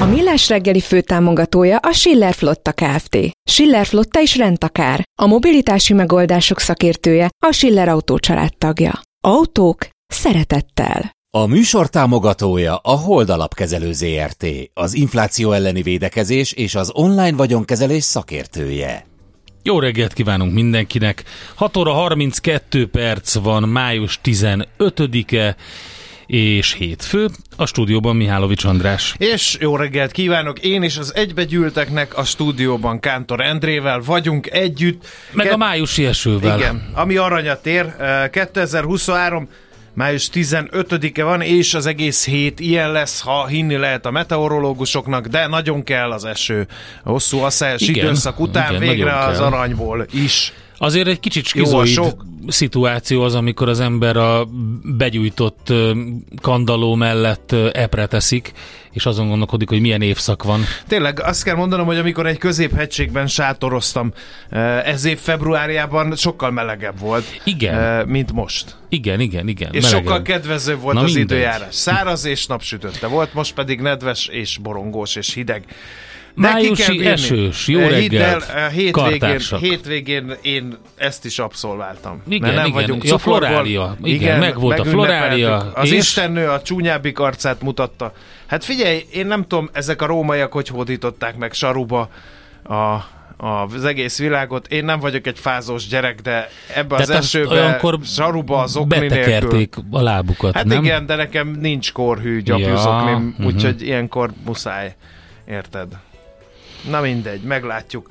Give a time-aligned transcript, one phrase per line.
[0.00, 3.18] A Millás reggeli főtámogatója a Schiller Flotta Kft.
[3.50, 5.02] Schiller Flotta is rendtakár.
[5.20, 8.18] A mobilitási megoldások szakértője a Schiller Autó
[8.58, 9.00] tagja.
[9.24, 11.10] Autók szeretettel.
[11.30, 18.04] A műsor támogatója a Hold Alapkezelő ZRT, az infláció elleni védekezés és az online vagyonkezelés
[18.04, 19.06] szakértője.
[19.62, 21.24] Jó reggelt kívánunk mindenkinek!
[21.54, 25.56] 6 óra 32 perc van, május 15-e,
[26.28, 27.28] és hétfő.
[27.56, 29.14] A stúdióban Mihálovics András.
[29.18, 30.58] És jó reggelt kívánok!
[30.58, 35.06] Én és az egybegyűlteknek a stúdióban Kántor Endrével vagyunk együtt.
[35.32, 36.58] Meg Ke- a májusi esővel.
[36.58, 37.94] Igen, ami aranyat ér.
[38.30, 39.48] 2023
[39.92, 45.46] május 15-e van, és az egész hét ilyen lesz, ha hinni lehet a meteorológusoknak, de
[45.46, 46.66] nagyon kell az eső.
[47.02, 50.52] A hosszú asszályos időszak után igen, végre az aranyból is.
[50.78, 52.24] Azért egy kicsit skizoid sok...
[52.46, 54.48] szituáció az, amikor az ember a
[54.96, 55.72] begyújtott
[56.42, 58.52] kandaló mellett epre teszik,
[58.92, 60.60] és azon gondolkodik, hogy milyen évszak van.
[60.86, 64.12] Tényleg, azt kell mondanom, hogy amikor egy középhegységben sátoroztam,
[64.84, 68.08] ez év februárjában sokkal melegebb volt, igen.
[68.08, 68.76] mint most.
[68.88, 69.72] Igen, igen, igen.
[69.72, 70.04] És melegebb.
[70.04, 71.36] sokkal kedvezőbb volt Na az mindegy.
[71.36, 71.74] időjárás.
[71.74, 75.64] Száraz és napsütötte volt, most pedig nedves és borongós és hideg.
[76.38, 82.22] Májusi esős, jó reggelt, el, hétvégén, hétvégén én ezt is abszolváltam.
[82.28, 82.80] Igen, mert nem igen.
[82.80, 83.96] vagyunk ja, florália.
[84.02, 85.56] Igen, igen, meg volt a florália.
[85.56, 85.96] Az és...
[85.96, 88.12] istennő a csúnyábbik arcát mutatta.
[88.46, 92.08] Hát figyelj, én nem tudom, ezek a rómaiak hogy hódították meg saruba
[92.62, 92.74] a,
[93.36, 94.66] az egész világot.
[94.66, 99.66] Én nem vagyok egy fázós gyerek, de ebbe az esőbe, saruba az okni nélkül.
[99.90, 100.84] a lábukat, Hát nem?
[100.84, 103.86] igen, de nekem nincs korhű gyapjúzoknim, ja, úgyhogy uh-huh.
[103.86, 104.94] ilyenkor muszáj.
[105.48, 105.86] Érted?
[106.90, 108.08] Na mindegy, meglátjuk,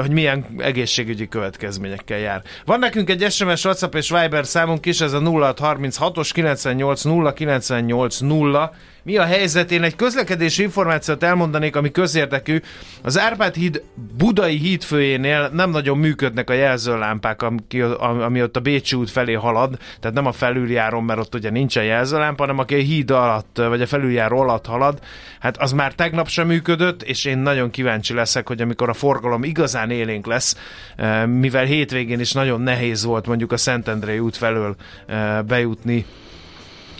[0.00, 2.42] hogy milyen egészségügyi következményekkel jár.
[2.64, 8.18] Van nekünk egy SMS, WhatsApp és Viber számunk is, ez a 0636-os 98 0 98
[8.18, 8.72] 0.
[9.02, 9.70] Mi a helyzet?
[9.70, 12.60] Én egy közlekedési információt elmondanék, ami közérdekű.
[13.02, 13.82] Az Árpád híd
[14.16, 19.78] budai hídfőjénél nem nagyon működnek a jelzőlámpák, ami, ami ott a Bécsi út felé halad,
[20.00, 23.82] tehát nem a felüljáron, mert ott ugye nincsen jelzőlámpa, hanem aki a híd alatt, vagy
[23.82, 24.98] a felüljáró alatt halad,
[25.40, 29.44] hát az már tegnap sem működött, és én nagyon kíváncsi leszek, hogy amikor a forgalom
[29.44, 30.56] igazán élénk lesz,
[30.96, 34.76] eh, mivel hétvégén is nagyon nehéz volt mondjuk a Szentendrei út felől
[35.06, 36.04] eh, bejutni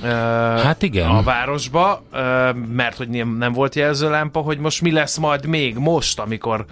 [0.03, 1.11] hát igen.
[1.11, 2.03] a városba,
[2.73, 6.65] mert hogy nem volt jelzőlámpa, hogy most mi lesz majd még most, amikor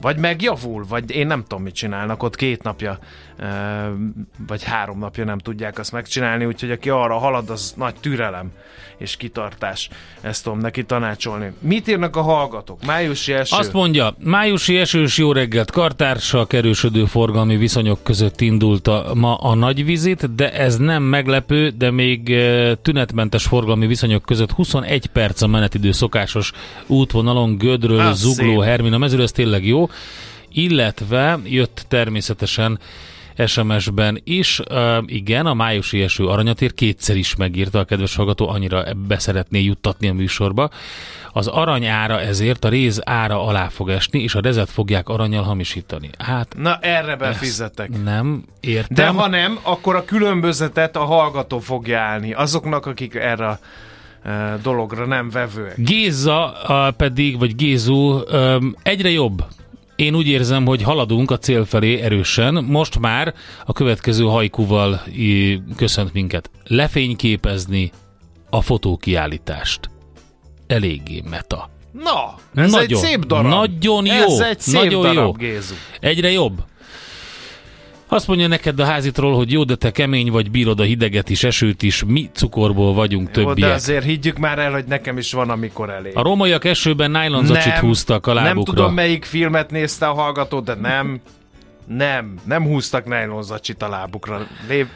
[0.00, 2.98] vagy megjavul, vagy én nem tudom, mit csinálnak ott két napja,
[4.46, 8.52] vagy három napja nem tudják azt megcsinálni, úgyhogy aki arra halad, az nagy türelem
[8.98, 9.88] és kitartás.
[10.20, 11.52] Ezt tudom neki tanácsolni.
[11.60, 12.84] Mit írnak a hallgatók?
[12.86, 13.56] Májusi eső?
[13.56, 19.54] Azt mondja, májusi esős jó reggelt kartársa, kerősödő forgalmi viszonyok között indult a, ma a
[19.54, 22.36] nagy vizit, de ez nem meglepő, de még
[22.82, 26.52] tünetmentes forgalmi viszonyok között 21 perc a menetidő szokásos
[26.86, 29.87] útvonalon Gödről, ah, Zugló, Hermina mezőről, ez tényleg jó.
[30.52, 32.78] Illetve jött természetesen
[33.46, 34.60] SMS-ben is.
[34.70, 39.60] Uh, igen, a májusi eső aranyatér kétszer is megírta a kedves hallgató, annyira be szeretné
[39.60, 40.70] juttatni a műsorba.
[41.32, 45.42] Az arany ára ezért a réz ára alá fog esni, és a rezet fogják aranyal
[45.42, 46.10] hamisítani.
[46.18, 48.02] Hát, Na erre befizetek.
[48.02, 49.14] Nem, értem.
[49.14, 52.32] De ha nem, akkor a különbözetet a hallgató fogja állni.
[52.32, 53.58] Azoknak, akik erre a
[54.62, 55.74] dologra nem vevőek.
[55.76, 56.54] Géza
[56.96, 58.20] pedig, vagy Gézu
[58.82, 59.44] egyre jobb
[59.98, 62.64] Én úgy érzem, hogy haladunk a cél felé erősen.
[62.64, 63.34] Most már
[63.66, 65.02] a következő hajkuval
[65.76, 66.50] köszönt minket.
[66.64, 67.92] Lefényképezni
[68.50, 69.90] a fotókiállítást.
[70.66, 71.70] Eléggé meta.
[71.92, 73.46] Na, ez nagyon, egy szép darab.
[73.46, 74.12] Nagyon jó.
[74.14, 75.48] Ez egy szép nagyon darab, jó.
[75.48, 75.74] Gézu.
[76.00, 76.64] Egyre jobb.
[78.08, 81.44] Azt mondja neked a házitról, hogy jó, de te kemény vagy, bírod a hideget is,
[81.44, 83.68] esőt is, mi cukorból vagyunk jó, többiek.
[83.68, 86.16] de azért higgyük már el, hogy nekem is van, amikor elég.
[86.16, 88.54] A romaiak esőben nylonzacsit húztak a lábukra.
[88.54, 91.20] Nem tudom, melyik filmet nézte a hallgató, de nem.
[91.86, 94.46] Nem, nem húztak nylonzacsit a lábukra.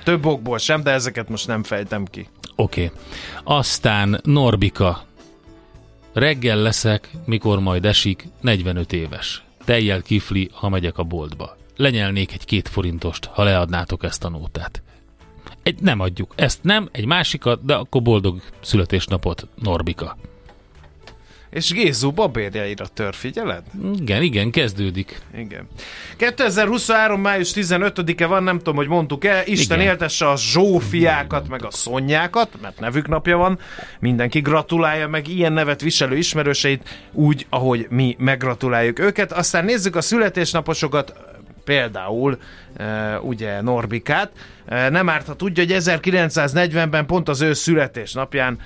[0.05, 2.29] Több okból sem, de ezeket most nem fejtem ki.
[2.57, 2.85] Oké.
[2.85, 2.99] Okay.
[3.59, 5.03] Aztán Norbika.
[6.13, 9.43] Reggel leszek, mikor majd esik, 45 éves.
[9.65, 14.83] Tejjel kifli, ha megyek a boltba lenyelnék egy két forintost, ha leadnátok ezt a nótát.
[15.63, 16.33] Egy, nem adjuk.
[16.37, 20.17] Ezt nem, egy másikat, de akkor boldog születésnapot, Norbika.
[21.53, 23.63] És Gézu babérjaira tör, figyeled?
[24.01, 25.21] Igen, igen, kezdődik.
[25.37, 25.69] Igen.
[26.17, 27.21] 2023.
[27.21, 29.43] május 15-e van, nem tudom, hogy mondtuk-e.
[29.45, 29.91] Isten igen.
[29.91, 33.59] éltesse a Zsófiákat, meg a Szonyákat, mert nevük napja van.
[34.01, 39.33] Mindenki gratulálja meg ilyen nevet viselő ismerőseit, úgy, ahogy mi meggratuláljuk őket.
[39.33, 41.15] Aztán nézzük a születésnaposokat
[41.65, 42.39] például
[42.79, 44.31] uh, ugye Norbikát.
[44.71, 48.59] Uh, nem árt, ha tudja, hogy 1940-ben pont az ő születésnapján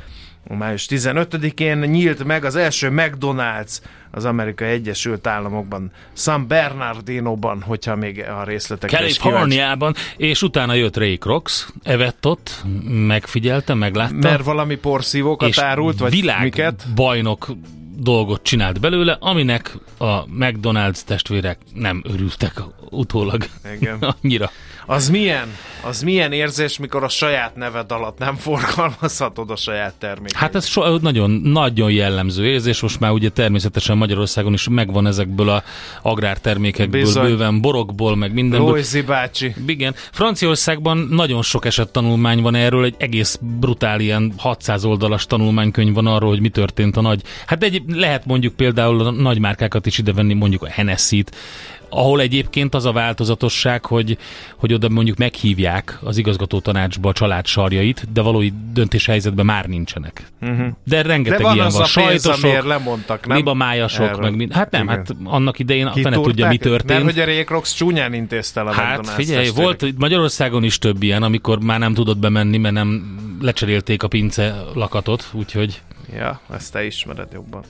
[0.54, 3.78] május 15-én nyílt meg az első McDonald's
[4.10, 11.16] az Amerikai Egyesült Államokban, San Bernardino-ban, hogyha még a részletek Kaliforniában, és utána jött Ray
[11.16, 14.14] Crocs, evett ott, megfigyelte, meglátta.
[14.14, 16.84] Mert valami porszívókat árult, vagy világ miket?
[16.94, 17.48] bajnok
[17.96, 23.98] dolgot csinált belőle, aminek a McDonald's testvérek nem örültek utólag Igen.
[24.22, 24.50] annyira.
[24.86, 25.48] Az milyen?
[25.82, 30.38] Az milyen érzés, mikor a saját neved alatt nem forgalmazhatod a saját terméket?
[30.38, 35.48] Hát ez so, nagyon, nagyon jellemző érzés, most már ugye természetesen Magyarországon is megvan ezekből
[35.48, 35.62] a
[36.02, 37.24] agrártermékekből, Bizony.
[37.24, 38.68] bőven borokból, meg mindenből.
[38.68, 39.54] Lózi bácsi.
[39.66, 39.94] Igen.
[40.12, 46.06] Franciaországban nagyon sok eset tanulmány van erről, egy egész brutál ilyen 600 oldalas tanulmánykönyv van
[46.06, 47.22] arról, hogy mi történt a nagy.
[47.46, 51.36] Hát egy, lehet mondjuk például a nagy márkákat is idevenni, mondjuk a Hennessy-t,
[51.88, 54.18] ahol egyébként az a változatosság, hogy,
[54.56, 60.26] hogy oda mondjuk meghívják az igazgató tanácsba a család sarjait, de valói döntéshelyzetben már nincsenek.
[60.40, 60.66] Uh-huh.
[60.84, 61.82] De rengeteg de van ilyen az van.
[61.82, 63.36] A Sajtosok, lemondtak, nem?
[63.36, 64.20] Libamájasok, Erről.
[64.20, 64.52] meg mind.
[64.52, 64.96] Hát nem, Igen.
[64.96, 67.02] hát annak idején a fene tudja, mi történt.
[67.02, 71.60] Mert hogy a Rékrox csúnyán intézte a Hát figyelj, volt Magyarországon is több ilyen, amikor
[71.60, 75.80] már nem tudott bemenni, mert nem lecserélték a pince lakatot, úgyhogy...
[76.16, 77.62] Ja, ezt te ismered jobban.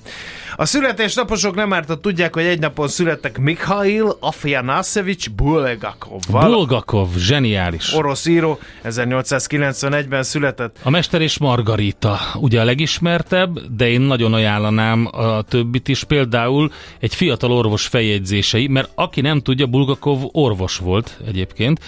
[0.56, 6.20] A születésnaposok nem ártat tudják, hogy egy napon születtek Mikhail Afjanasevics Bulgakov.
[6.30, 7.94] Bulgakov, zseniális.
[7.94, 10.76] Orosz író, 1891-ben született.
[10.82, 16.04] A Mester és Margarita ugye a legismertebb, de én nagyon ajánlanám a többit is.
[16.04, 21.80] Például egy fiatal orvos feljegyzései, mert aki nem tudja, Bulgakov orvos volt egyébként,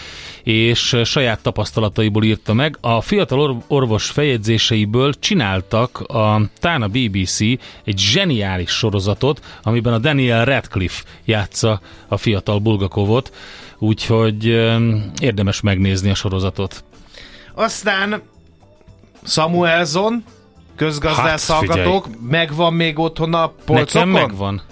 [0.43, 2.77] és saját tapasztalataiból írta meg.
[2.81, 7.41] A fiatal orvos feljegyzéseiből csináltak a Tána BBC
[7.85, 13.35] egy zseniális sorozatot, amiben a Daniel Radcliffe játsza a fiatal Bulgakovot,
[13.79, 14.45] úgyhogy
[15.21, 16.85] érdemes megnézni a sorozatot.
[17.55, 18.23] Aztán
[19.25, 20.25] Samuelson,
[20.77, 24.09] közgazdász hát, hallgatók, megvan még otthon a polcokon?
[24.09, 24.63] Nekem megvan.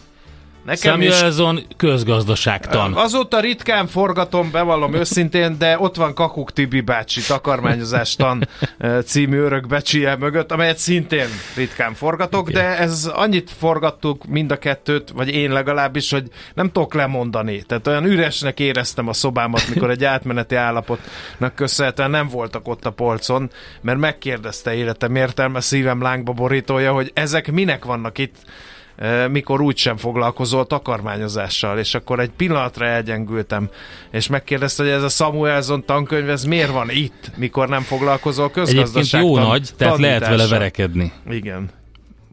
[0.66, 2.92] Nekem Samuelson is, közgazdaságtan.
[2.94, 8.48] Azóta ritkán forgatom, bevallom őszintén, de ott van Kakuk Tibi bácsi takarmányozástan
[9.04, 11.26] című örökbecsie mögött, amelyet szintén
[11.56, 12.62] ritkán forgatok, Igen.
[12.62, 17.62] de ez annyit forgattuk mind a kettőt, vagy én legalábbis, hogy nem tudok lemondani.
[17.62, 22.90] Tehát olyan üresnek éreztem a szobámat, mikor egy átmeneti állapotnak köszönhetően nem voltak ott a
[22.90, 23.50] polcon,
[23.80, 28.36] mert megkérdezte életem értelme szívem lángba borítója, hogy ezek minek vannak itt,
[29.30, 33.70] mikor úgysem foglalkozol takarmányozással, és akkor egy pillanatra elgyengültem,
[34.10, 39.00] és megkérdezte, hogy ez a Samuelson tankönyv, ez miért van itt, mikor nem foglalkozol közgazdaságtan
[39.00, 41.12] Egyébként jó nagy, tehát lehet vele verekedni.
[41.30, 41.70] Igen.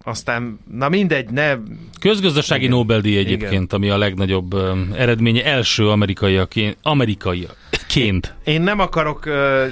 [0.05, 1.55] Aztán, na mindegy, ne...
[1.99, 3.67] Közgazdasági Nobel-díj egyébként, Igen.
[3.69, 4.53] ami a legnagyobb
[4.95, 6.77] eredménye első amerikaiaként.
[6.81, 8.35] amerikaiaként.
[8.43, 9.65] Én nem akarok uh,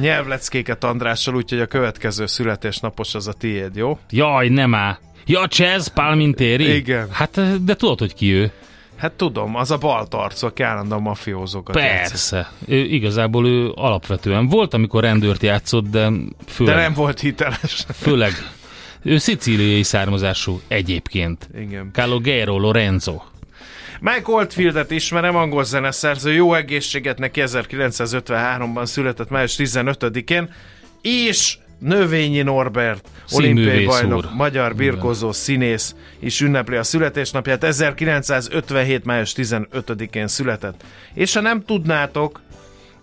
[0.00, 3.98] nyelvleckéket Andrással, úgyhogy a következő születésnapos az a tiéd, jó?
[4.10, 4.98] Jaj, nem áll.
[5.28, 6.74] Ja, Chaz Palmintéri?
[6.74, 7.08] Igen.
[7.10, 8.52] Hát, de tudod, hogy ki ő?
[8.96, 12.50] Hát tudom, az a balt arc, aki állandóan mafiózókat Persze.
[12.66, 16.10] Ő, igazából ő alapvetően volt, amikor rendőrt játszott, de
[16.46, 16.74] főleg...
[16.74, 17.86] De nem volt hiteles.
[17.92, 18.32] Főleg.
[19.02, 21.48] Ő szicíliai származású egyébként.
[21.58, 21.90] Igen.
[21.92, 23.20] Calogero Lorenzo.
[24.00, 30.54] Mike Oldfieldet ismerem, angol zeneszerző, jó egészséget neki 1953-ban született május 15-én,
[31.02, 34.28] és Növényi Norbert, olimpiai bajnok, úr.
[34.34, 37.64] magyar birkozó, színész is ünnepli a születésnapját.
[37.64, 39.04] 1957.
[39.04, 40.84] május 15-én született.
[41.14, 42.40] És ha nem tudnátok,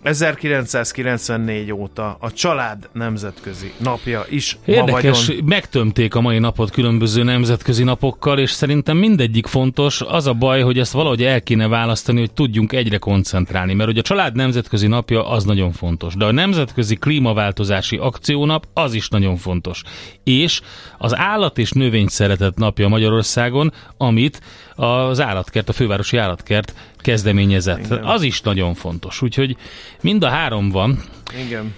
[0.05, 5.43] 1994 óta a család nemzetközi napja is Érdekes, vagyon.
[5.45, 10.01] megtömték a mai napot különböző nemzetközi napokkal, és szerintem mindegyik fontos.
[10.01, 13.97] Az a baj, hogy ezt valahogy el kéne választani, hogy tudjunk egyre koncentrálni, mert hogy
[13.97, 19.37] a család nemzetközi napja az nagyon fontos, de a nemzetközi klímaváltozási akciónap az is nagyon
[19.37, 19.81] fontos.
[20.23, 20.61] És
[20.97, 24.41] az állat és növény szeretet napja Magyarországon, amit
[24.75, 26.73] az állatkert, a fővárosi állatkert
[27.05, 27.85] kezdeményezett.
[27.85, 28.03] Igen.
[28.03, 29.55] Az is nagyon fontos, úgyhogy
[30.01, 31.03] mind a három van.
[31.45, 31.73] Igen.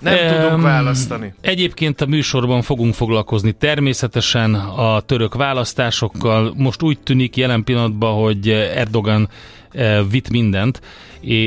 [0.00, 1.34] Nem um, tudunk választani.
[1.40, 6.54] Egyébként a műsorban fogunk foglalkozni természetesen a török választásokkal.
[6.56, 9.28] Most úgy tűnik jelen pillanatban, hogy Erdogan
[9.72, 10.80] e, vitt mindent,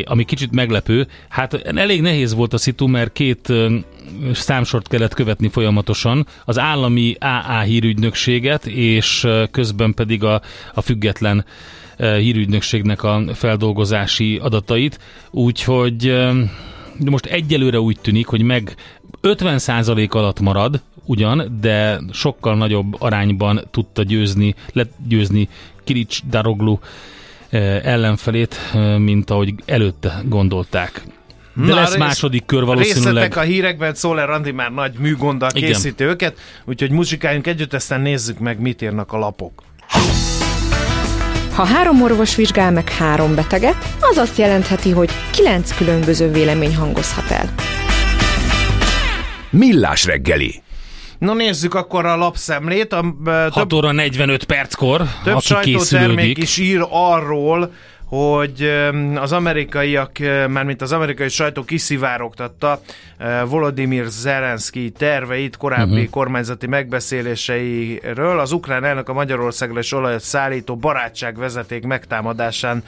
[0.06, 1.08] ami kicsit meglepő.
[1.30, 3.54] Hát elég nehéz volt a szitu, mert két
[4.34, 10.42] számsort kellett követni folyamatosan, az állami AA hírügynökséget, és közben pedig a,
[10.74, 11.46] a független
[11.98, 15.00] hírügynökségnek a feldolgozási adatait,
[15.32, 16.14] úgyhogy
[17.06, 18.76] most egyelőre úgy tűnik, hogy meg
[19.22, 25.50] 50% alatt marad, ugyan, de sokkal nagyobb arányban tudta győzni, legyőzni
[25.84, 26.78] Kirics Daroglu
[27.84, 28.60] ellenfelét,
[28.98, 31.04] mint ahogy előtte gondolták.
[31.56, 33.14] De Na, lesz második kör valószínűleg.
[33.14, 38.40] Részletek a hírekben, Szóler Randi már nagy műgonddal készíti őket, úgyhogy muzsikáljunk együtt, aztán nézzük
[38.40, 39.64] meg, mit írnak a lapok.
[41.56, 47.32] Ha három orvos vizsgál meg három beteget, az azt jelentheti, hogy kilenc különböző vélemény hangozhat
[47.32, 47.54] el.
[49.50, 50.62] Millás reggeli.
[51.18, 52.94] No nézzük akkor a lapszemlét.
[52.94, 57.72] A, 6 több, óra 45 perckor, több aki sajtótermék is ír arról,
[58.14, 58.72] hogy
[59.16, 60.18] az amerikaiak,
[60.50, 62.82] mármint az amerikai sajtó kiszivárogtatta
[63.48, 66.10] Volodymyr Zelenszky terveit, korábbi uh-huh.
[66.10, 68.40] kormányzati megbeszéléseiről.
[68.40, 72.84] Az ukrán elnök a Magyarországra és olajat szállító barátság vezeték megtámadásán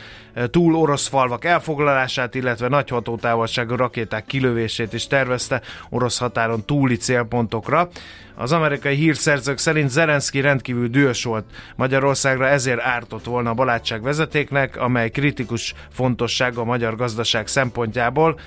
[0.52, 7.90] túl orosz falvak elfoglalását, illetve nagy hatótávolságú rakéták kilövését is tervezte orosz határon túli célpontokra.
[8.36, 14.78] Az amerikai hírszerzők szerint Zelenszky rendkívül dühös volt Magyarországra, ezért ártott volna a barátság vezetéknek,
[14.78, 18.40] amely kritikus fontossága a magyar gazdaság szempontjából.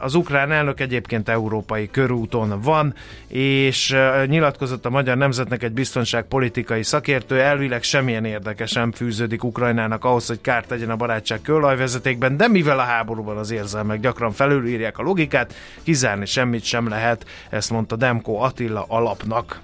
[0.00, 2.94] Az ukrán elnök egyébként európai körúton van,
[3.28, 10.26] és nyilatkozott a magyar nemzetnek egy biztonságpolitikai szakértő, elvileg semmilyen érdekes nem fűződik Ukrajnának ahhoz,
[10.26, 15.02] hogy kárt tegyen a barátság kőolajvezetékben, de mivel a háborúban az érzelmek gyakran felülírják a
[15.02, 19.60] logikát, kizárni semmit sem lehet, ezt mondta Demko Attila alapnak.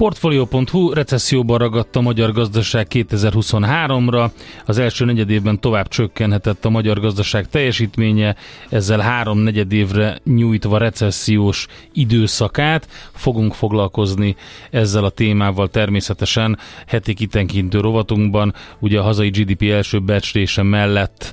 [0.00, 4.30] Portfolio.hu recesszióban ragadt a magyar gazdaság 2023-ra.
[4.66, 8.36] Az első negyedévben tovább csökkenhetett a magyar gazdaság teljesítménye,
[8.68, 12.88] ezzel három negyedévre nyújtva recessziós időszakát.
[13.14, 14.36] Fogunk foglalkozni
[14.70, 18.54] ezzel a témával természetesen heti kitenkintő rovatunkban.
[18.78, 21.32] Ugye a hazai GDP első becslése mellett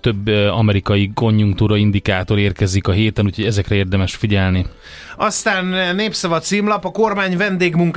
[0.00, 4.66] több amerikai konjunktúra indikátor érkezik a héten, úgyhogy ezekre érdemes figyelni.
[5.16, 7.36] Aztán népszava címlap, a kormány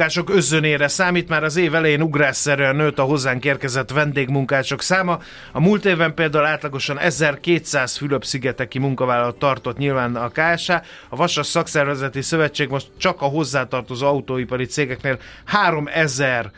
[0.01, 5.19] vendégmunkások özönére számít, már az év elején ugrásszerűen nőtt a hozzánk érkezett vendégmunkások száma.
[5.51, 10.81] A múlt évben például átlagosan 1200 Fülöp-szigeteki munkavállalat tartott nyilván a KSA.
[11.09, 16.51] A Vasas Szakszervezeti Szövetség most csak a hozzátartozó autóipari cégeknél 3000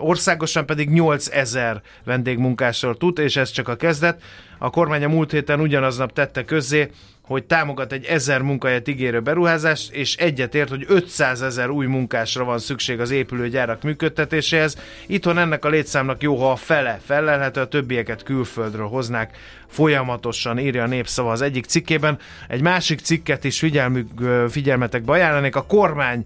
[0.00, 4.22] országosan pedig 8000 vendégmunkásról tud, és ez csak a kezdet.
[4.58, 6.90] A kormány a múlt héten ugyanaznap tette közzé,
[7.28, 12.58] hogy támogat egy ezer munkahelyet ígérő beruházást, és egyetért, hogy 500 ezer új munkásra van
[12.58, 14.76] szükség az épülőgyárak működtetéséhez.
[15.06, 20.82] Itthon ennek a létszámnak jó, ha a fele felelhető, a többieket külföldről hoznák folyamatosan, írja
[20.82, 22.18] a népszava az egyik cikkében.
[22.48, 24.08] Egy másik cikket is figyelmük,
[24.50, 25.56] figyelmetekbe ajánlanék.
[25.56, 26.24] A kormány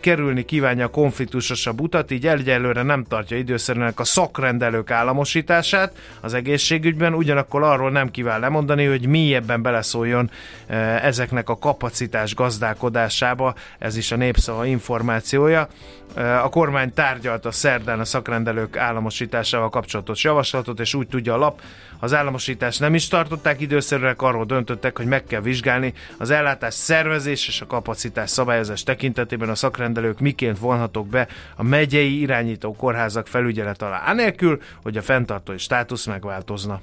[0.00, 7.14] kerülni kívánja a konfliktusosabb utat, így egyelőre nem tartja időszerűnek a szakrendelők államosítását az egészségügyben,
[7.14, 10.30] ugyanakkor arról nem kíván lemondani, hogy mélyebben beleszóljon
[10.66, 15.68] eh, ezeknek a kapacitás gazdálkodásába, ez is a népszava információja.
[16.14, 21.60] Eh, a kormány tárgyalta szerdán a szakrendelők államosításával kapcsolatos javaslatot, és úgy tudja a lap,
[21.98, 27.48] az államosítást nem is tartották időszerűnek, arról döntöttek, hogy meg kell vizsgálni az ellátás szervezés
[27.48, 33.82] és a kapacitás szabályozás tekintetében a szakrendelők miként vonhatók be a megyei irányító kórházak felügyelet
[33.82, 36.80] alá, anélkül, hogy a fenntartói státusz megváltozna.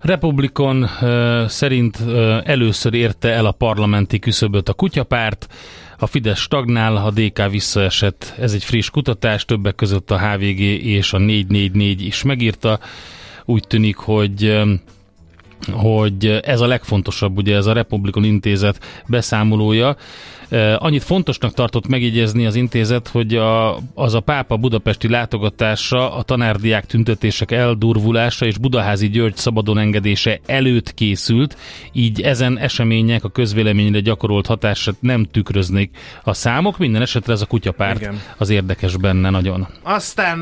[0.00, 5.46] Republikon uh, szerint uh, először érte el a parlamenti küszöböt a kutyapárt,
[6.02, 8.34] a Fidesz stagnál, a DK visszaesett.
[8.38, 12.80] Ez egy friss kutatás, többek között a HVG és a 444 is megírta.
[13.44, 14.62] Úgy tűnik, hogy
[15.70, 19.96] hogy ez a legfontosabb, ugye ez a Republikon Intézet beszámolója,
[20.78, 26.86] Annyit fontosnak tartott megjegyezni az intézet, hogy a, az a pápa budapesti látogatása, a tanárdiák
[26.86, 31.56] tüntetések eldurvulása és Budaházi György szabadon engedése előtt készült,
[31.92, 36.78] így ezen események a közvéleményre gyakorolt hatását nem tükröznék a számok.
[36.78, 38.20] Minden esetre ez a kutyapárt Igen.
[38.36, 39.66] az érdekes benne nagyon.
[39.82, 40.38] Aztán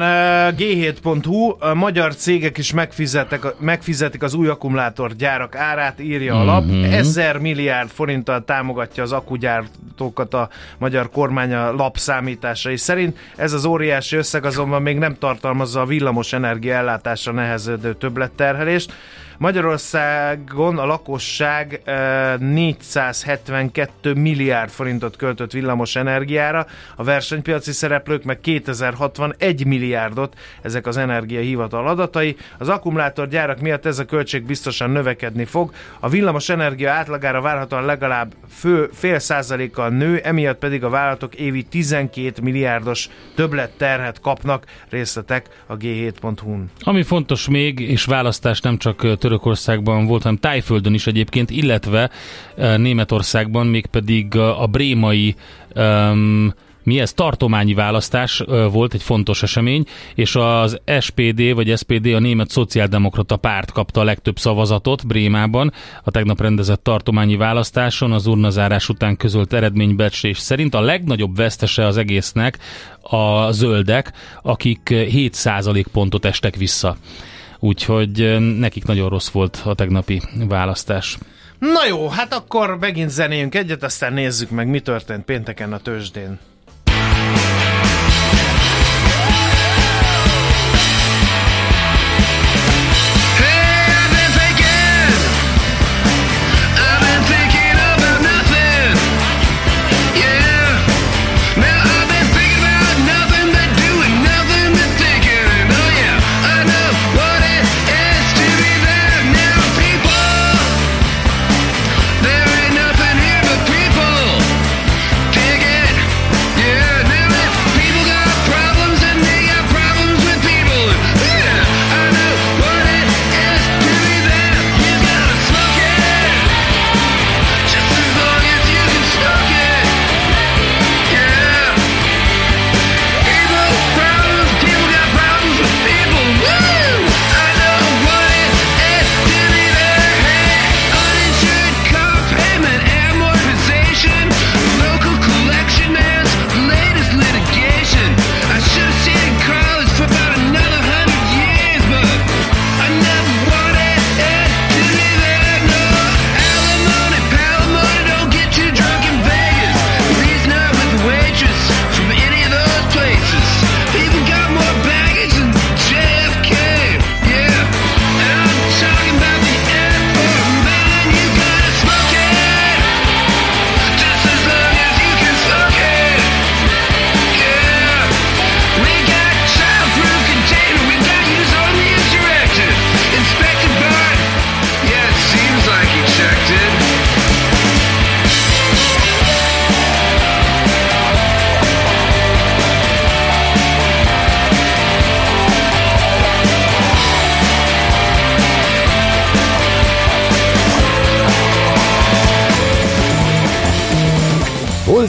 [0.56, 6.64] g7.hu, a magyar cégek is megfizetek, megfizetik az új akkumulátorgyárak árát, írja a lap.
[6.64, 6.92] Mm-hmm.
[6.92, 9.64] Ezer milliárd forinttal támogatja az akkugyár
[10.00, 13.18] gyártókat a magyar kormány a lap számításai szerint.
[13.36, 18.92] Ez az óriási összeg azonban még nem tartalmazza a villamos energia ellátásra nehezedő többletterhelést.
[19.40, 21.80] Magyarországon a lakosság
[22.38, 26.66] 472 milliárd forintot költött villamos energiára,
[26.96, 32.36] a versenypiaci szereplők meg 2061 milliárdot, ezek az energiahivatal adatai.
[32.58, 35.72] Az akkumulátorgyárak miatt ez a költség biztosan növekedni fog.
[36.00, 41.62] A villamos energia átlagára várhatóan legalább fő, fél százalékkal nő, emiatt pedig a vállalatok évi
[41.62, 44.64] 12 milliárdos többlet terhet kapnak.
[44.88, 46.70] Részletek a g7.hu-n.
[46.80, 52.10] Ami fontos még, és választás nem csak Törökországban volt, hanem Tájföldön is egyébként, illetve
[52.56, 55.34] uh, Németországban, mégpedig a, a brémai
[55.74, 57.12] um, mi ez?
[57.12, 59.84] Tartományi választás volt egy fontos esemény,
[60.14, 65.72] és az SPD vagy SPD, a német szociáldemokrata párt kapta a legtöbb szavazatot Brémában
[66.02, 68.12] a tegnap rendezett tartományi választáson.
[68.12, 72.58] Az urnazárás után közölt eredménybecslés szerint a legnagyobb vesztese az egésznek
[73.02, 76.96] a zöldek, akik 7% pontot estek vissza
[77.60, 81.18] úgyhogy nekik nagyon rossz volt a tegnapi választás.
[81.58, 86.38] Na jó, hát akkor megint zenéljünk egyet, aztán nézzük meg, mi történt pénteken a tőzsdén.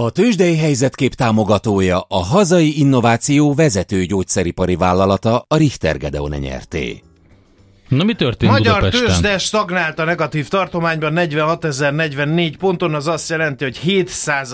[0.00, 7.02] A tőzsdei helyzetkép támogatója a hazai innováció vezető gyógyszeripari vállalata a Richter Gedeon nyerté.
[7.90, 9.06] Na mi történt Magyar Budapesten?
[9.06, 14.08] tőzsde stagnált a negatív tartományban 46.044 ponton, az azt jelenti, hogy 7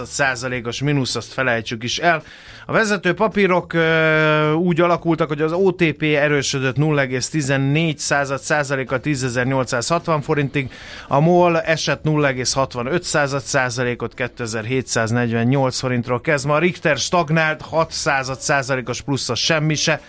[0.05, 2.22] százalékos mínusz, azt felejtsük is el.
[2.66, 10.70] A vezető papírok ö, úgy alakultak, hogy az OTP erősödött 0,14 század százaléka 10.860 forintig,
[11.09, 19.01] a MOL esett 0,65 század százalékot 2748 forintról kezdve, a Richter stagnált 6 század százalékos
[19.01, 20.01] plusz az semmi se,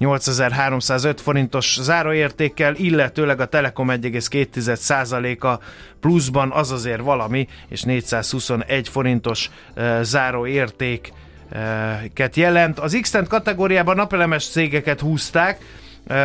[0.00, 5.60] 8305 forintos záróértékkel, illetőleg a Telekom 1,2%-a
[6.00, 9.50] pluszban az azért valami, és 421 forintos
[10.00, 11.12] záróérték
[12.34, 12.78] jelent.
[12.78, 15.58] Az x kategóriában napelemes cégeket húzták,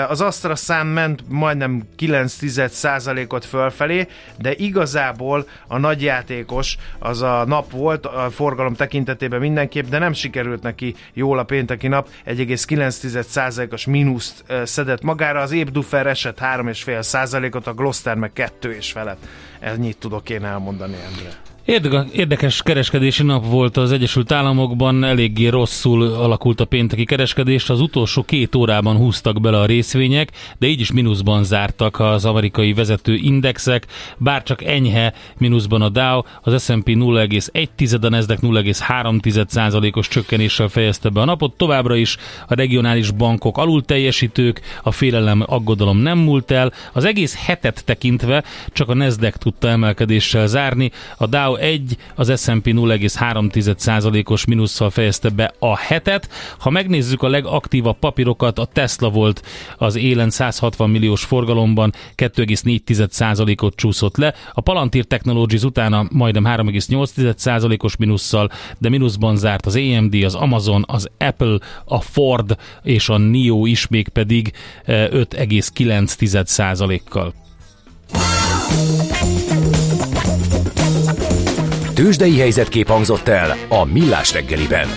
[0.07, 7.71] az Astra szám ment majdnem 9% ot fölfelé, de igazából a nagyjátékos az a nap
[7.71, 14.43] volt, a forgalom tekintetében mindenképp, de nem sikerült neki jól a pénteki nap, 1,9%-os mínuszt
[14.63, 19.27] szedett magára, az Ébdufer esett 3,5%-ot, a Gloster meg 2 és felett.
[19.59, 21.44] Ennyit tudok én elmondani, Endre.
[21.65, 28.23] Érdekes kereskedési nap volt az Egyesült Államokban, eléggé rosszul alakult a pénteki kereskedés, az utolsó
[28.23, 33.85] két órában húztak bele a részvények, de így is mínuszban zártak az amerikai vezető indexek,
[34.17, 41.21] bár csak enyhe mínuszban a Dow, az S&P 0,1, a Nasdaq 0,3%-os csökkenéssel fejezte be
[41.21, 46.71] a napot, továbbra is a regionális bankok alul teljesítők, a félelem aggodalom nem múlt el,
[46.93, 52.65] az egész hetet tekintve csak a Nasdaq tudta emelkedéssel zárni, a Dow 1, az S&P
[52.65, 56.29] 0,3%-os mínusszal fejezte be a hetet.
[56.57, 59.41] Ha megnézzük a legaktívabb papírokat, a Tesla volt
[59.77, 64.33] az élen 160 milliós forgalomban, 2,4%-ot csúszott le.
[64.53, 71.09] A Palantir Technologies utána majdnem 3,8%-os mínusszal, de mínuszban zárt az AMD, az Amazon, az
[71.17, 74.51] Apple, a Ford és a NIO is még pedig
[74.87, 77.33] 5,9%-kal.
[81.95, 84.87] Tőzsdei helyzetkép hangzott el a Millás reggeliben.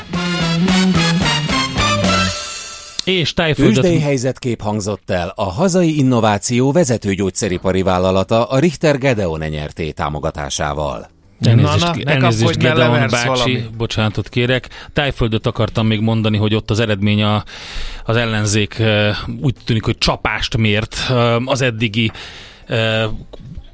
[3.04, 3.74] És tájföldet...
[3.74, 11.08] Tőzsdei helyzetkép hangzott el a hazai innováció vezető gyógyszeripari vállalata a Richter Gedeon nyerté támogatásával.
[11.40, 13.64] Elnézést, na, na, elnézést Gedeon bácsi, valami.
[13.76, 14.68] bocsánatot kérek.
[14.92, 17.44] Tájföldöt akartam még mondani, hogy ott az eredmény a,
[18.04, 18.82] az ellenzék
[19.40, 20.96] úgy tűnik, hogy csapást mért
[21.44, 22.10] az eddigi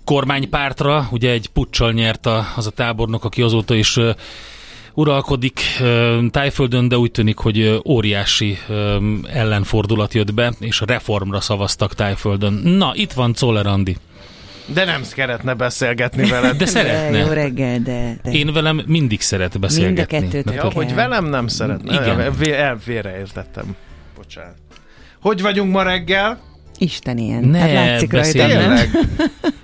[0.05, 3.99] kormánypártra, ugye egy puccsal nyert a, az a tábornok, aki azóta is
[4.95, 5.61] uralkodik
[6.31, 8.59] Tájföldön, de úgy tűnik, hogy óriási
[9.33, 12.53] ellenfordulat jött be, és a reformra szavaztak Tájföldön.
[12.53, 13.97] Na, itt van Czoller Andi.
[14.67, 16.57] De nem szeretne beszélgetni veled.
[16.57, 17.11] De szeretne.
[17.11, 18.31] De jó reggel, de, de...
[18.31, 20.19] Én velem mindig szeret beszélgetni.
[20.19, 21.95] Mind a kettőt ja, hogy velem nem szeretne.
[21.95, 22.79] Igen.
[22.79, 23.77] Félreértettem.
[24.17, 24.57] Bocsánat.
[25.21, 26.41] Hogy vagyunk ma reggel?
[26.79, 27.45] Isten ilyen.
[27.45, 28.47] Ne, hát látszik rajta,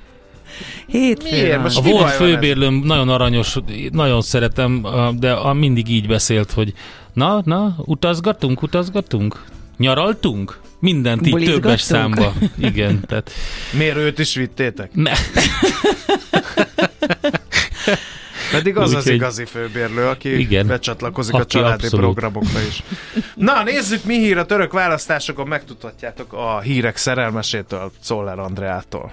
[0.87, 1.01] nem?
[1.01, 3.57] Hétfő A volt főbérlőm nagyon aranyos,
[3.93, 4.87] nagyon szeretem,
[5.19, 6.73] de a mindig így beszélt, hogy
[7.13, 9.45] na, na, utazgatunk, utazgatunk,
[9.77, 10.61] nyaraltunk?
[10.79, 12.33] Mindent így többes számba.
[12.59, 13.31] Igen, tehát...
[13.73, 14.91] Miért őt is vittétek?
[14.95, 15.13] Ne.
[18.51, 22.05] Pedig az Úgy, az igazi főbérlő, aki igen, becsatlakozik aki a családi abszolút.
[22.05, 22.83] programokra is.
[23.35, 29.13] Na, nézzük, mi hír a török választásokon, megtudhatjátok a hírek szerelmesétől, Czoller Andreától.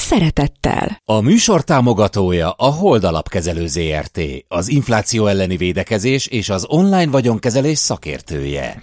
[0.00, 1.00] szeretettel.
[1.04, 7.78] A műsor támogatója a Hold Alapkezelő ZRT, az infláció elleni védekezés és az online vagyonkezelés
[7.78, 8.82] szakértője.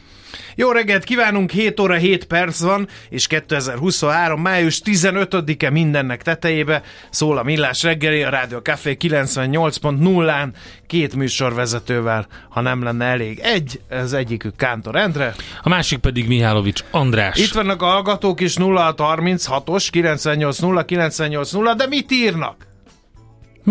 [0.59, 4.41] Jó reggelt kívánunk, 7 óra 7 perc van, és 2023.
[4.41, 10.47] május 15-e mindennek tetejébe szól a Millás reggeli, a Rádió Café 98.0-án
[10.87, 13.39] két műsorvezetővel, ha nem lenne elég.
[13.39, 15.33] Egy, ez egyikük Kántor Endre.
[15.61, 17.37] A másik pedig Mihálovics András.
[17.37, 22.66] Itt vannak a hallgatók is 0636-os 980 980, de mit írnak?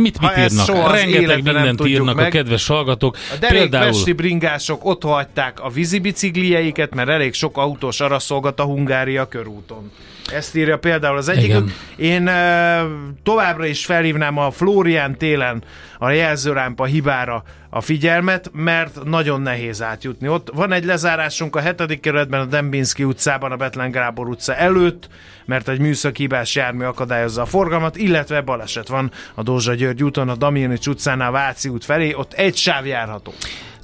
[0.00, 0.90] Mit, mit írnak?
[0.90, 2.26] Rengeteg mindent írnak meg.
[2.26, 3.16] a kedves hallgatók.
[3.34, 9.90] A derékpesti bringások ott hagyták a vízibiciklieiket, mert elég sok autós araszolgat a Hungária körúton.
[10.32, 11.54] Ezt írja például az egyik.
[11.96, 12.30] Én
[13.22, 15.62] továbbra is felhívnám a Florian télen
[15.98, 20.28] a jelzőrámpa hibára a figyelmet, mert nagyon nehéz átjutni.
[20.28, 25.08] Ott van egy lezárásunk a hetedik kerületben, a Dembinski utcában, a Betlen Gábor utca előtt,
[25.44, 30.28] mert egy műszaki hibás jármű akadályozza a forgalmat, illetve baleset van a Dózsa György úton,
[30.28, 33.32] a Damjanics utcánál Váci út felé, ott egy sáv járható.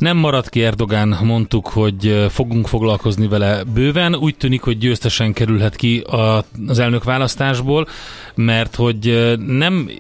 [0.03, 4.15] Nem maradt ki Erdogán, mondtuk, hogy fogunk foglalkozni vele bőven.
[4.15, 7.87] Úgy tűnik, hogy győztesen kerülhet ki a, az elnök választásból,
[8.35, 9.91] mert hogy nem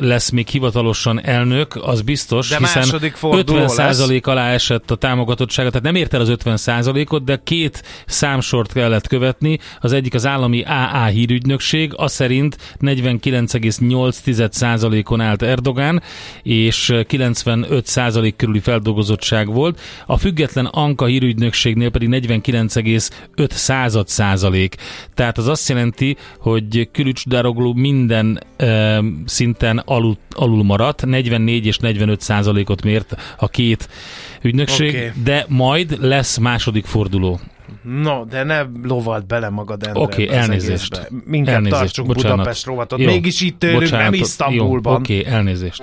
[0.00, 5.84] lesz még hivatalosan elnök, az biztos, de hiszen 50 százalék alá esett a támogatottsága, tehát
[5.84, 9.58] nem ért el az 50 százalékot, de két számsort kellett követni.
[9.80, 16.02] Az egyik az állami AA hírügynökség, az szerint 49,8 százalékon állt Erdogán,
[16.42, 24.76] és 95 százalék körüli feldolgozottság válság volt, a független Anka hírügynökségnél pedig 49,5 század százalék.
[25.14, 31.76] Tehát az azt jelenti, hogy Külücs Darogló minden e, szinten alul, alul maradt, 44 és
[31.76, 33.88] 45 százalékot mért a két
[34.42, 35.10] ügynökség, okay.
[35.24, 37.40] de majd lesz második forduló.
[37.82, 40.94] No, de ne lovald bele magad Oké, okay, elnézést.
[40.94, 41.16] Egészbe.
[41.24, 41.80] Minket elnézést.
[41.80, 42.36] tartsunk Bocsánat.
[42.36, 42.98] Budapest rovatot.
[42.98, 43.06] Jó.
[43.06, 44.94] Mégis itt tőlünk, nem Isztambulban.
[44.94, 45.82] Oké, okay, elnézést.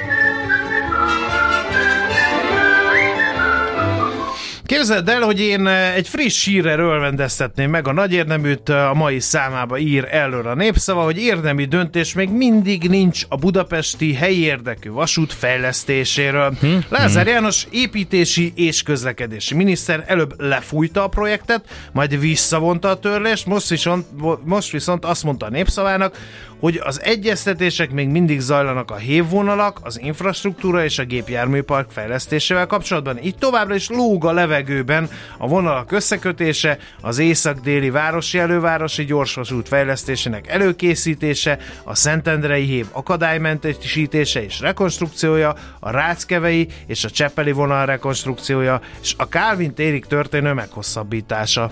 [4.71, 8.93] Képzeld el, hogy én eh, egy friss hírrel örvendeztetném meg a nagy érdeműt, eh, a
[8.93, 14.39] mai számába ír előre a népszava, hogy érdemi döntés még mindig nincs a budapesti helyi
[14.39, 16.53] érdekű vasút fejlesztéséről.
[16.59, 16.75] Hm?
[16.89, 17.31] Lázár hm.
[17.31, 24.05] János építési és közlekedési miniszter előbb lefújta a projektet, majd visszavonta a törlést, most viszont,
[24.43, 26.17] most viszont azt mondta a népszavának,
[26.61, 33.23] hogy az egyeztetések még mindig zajlanak a hévvonalak, az infrastruktúra és a gépjárműpark fejlesztésével kapcsolatban.
[33.23, 40.47] Így továbbra is lóg a levegőben a vonalak összekötése, az észak-déli városi elővárosi gyorsvasút fejlesztésének
[40.47, 49.13] előkészítése, a Szentendrei hév akadálymentesítése és rekonstrukciója, a Ráckevei és a Csepeli vonal rekonstrukciója, és
[49.17, 51.71] a Kálvin térig történő meghosszabbítása.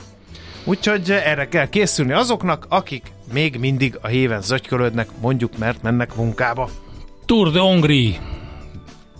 [0.64, 6.70] Úgyhogy erre kell készülni azoknak, akik még mindig a héven zögykölődnek, mondjuk mert mennek munkába.
[7.26, 8.39] Tour de Hongrie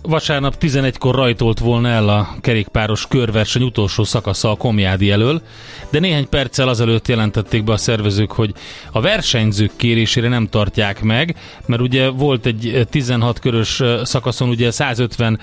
[0.02, 5.42] vasárnap 11-kor rajtolt volna el a kerékpáros körverseny utolsó szakasza a Komjádi elől,
[5.90, 8.54] de néhány perccel azelőtt jelentették be a szervezők, hogy
[8.92, 11.36] a versenyzők kérésére nem tartják meg,
[11.66, 15.40] mert ugye volt egy 16 körös szakaszon ugye 150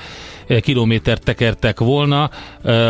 [0.62, 2.30] kilométert tekertek volna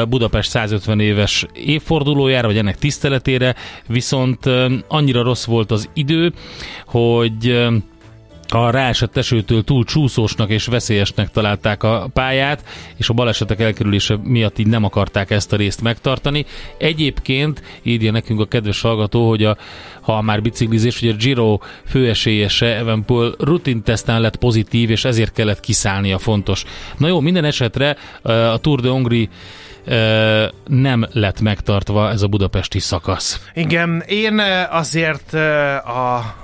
[0.10, 3.56] Budapest 150 éves évfordulójára, vagy ennek tiszteletére,
[3.88, 4.46] viszont
[4.88, 6.34] annyira rossz volt az idő,
[6.86, 7.68] hogy
[8.50, 12.64] a ráesett esőtől túl csúszósnak és veszélyesnek találták a pályát,
[12.96, 16.46] és a balesetek elkerülése miatt így nem akarták ezt a részt megtartani.
[16.78, 19.58] Egyébként írja nekünk a kedves hallgató, hogy a,
[20.02, 25.60] ha már biciklizés, hogy a Giro főesélyese Evenpool rutin teszten lett pozitív, és ezért kellett
[25.60, 26.64] kiszállnia fontos.
[26.98, 29.28] Na jó, minden esetre a Tour de Hongrie
[30.68, 33.50] nem lett megtartva ez a budapesti szakasz.
[33.54, 35.34] Igen, én azért
[35.84, 36.36] a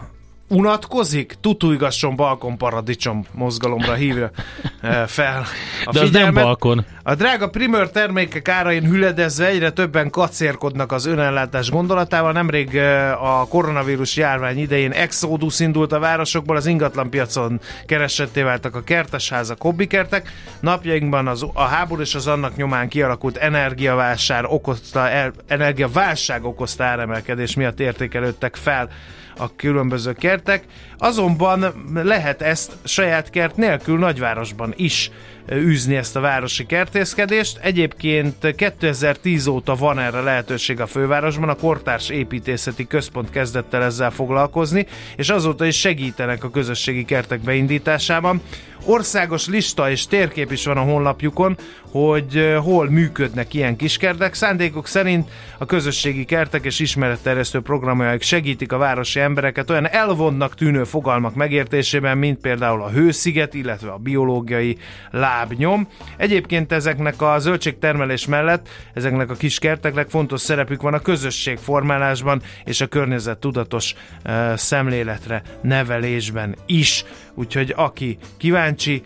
[0.54, 4.32] unatkozik, tutújgasson balkon paradicsom mozgalomra hívja
[4.82, 5.46] eh, fel
[5.86, 6.86] a De az nem balkon.
[7.04, 12.32] A drága primer termékek árain hüledezve egyre többen kacérkodnak az önellátás gondolatával.
[12.32, 18.76] Nemrég eh, a koronavírus járvány idején exodus indult a városokból, az ingatlan piacon keresetté váltak
[18.76, 20.32] a kertesházak, hobbikertek.
[20.60, 27.56] Napjainkban az, a háború és az annak nyomán kialakult energiaválság okozta, el, energiaválság okozta áremelkedés
[27.56, 28.90] miatt értékelődtek fel
[29.38, 30.66] a különböző kertek,
[31.04, 35.12] azonban lehet ezt saját kert nélkül nagyvárosban is
[35.52, 37.58] űzni ezt a városi kertészkedést.
[37.62, 44.12] Egyébként 2010 óta van erre lehetőség a fővárosban, a Kortárs Építészeti Központ kezdett el ezzel
[44.12, 44.86] foglalkozni,
[45.16, 48.42] és azóta is segítenek a közösségi kertek beindításában.
[48.86, 51.58] Országos lista és térkép is van a honlapjukon,
[51.92, 54.34] hogy hol működnek ilyen kiskertek.
[54.34, 60.84] Szándékok szerint a közösségi kertek és ismeretterjesztő programjaik segítik a városi embereket olyan elvonnak tűnő
[60.94, 64.78] fogalmak megértésében, mint például a hősziget, illetve a biológiai
[65.12, 65.88] lábnyom.
[66.18, 72.82] Egyébként ezeknek a zöldségtermelés mellett, ezeknek a kis kerteknek fontos szerepük van a közösségformálásban és
[72.82, 77.06] a környezet tudatos uh, szemléletre nevelésben is.
[77.36, 79.02] Úgyhogy aki kíváncsi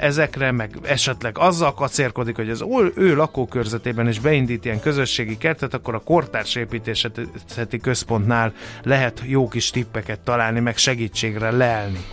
[0.00, 2.64] ezekre, meg esetleg azzal kacérkodik, hogy az
[2.96, 9.70] ő, lakókörzetében is beindít ilyen közösségi kertet, akkor a Kortárs Építészeti Központnál lehet jó kis
[9.70, 12.04] tippeket találni, meg segítségre leelni.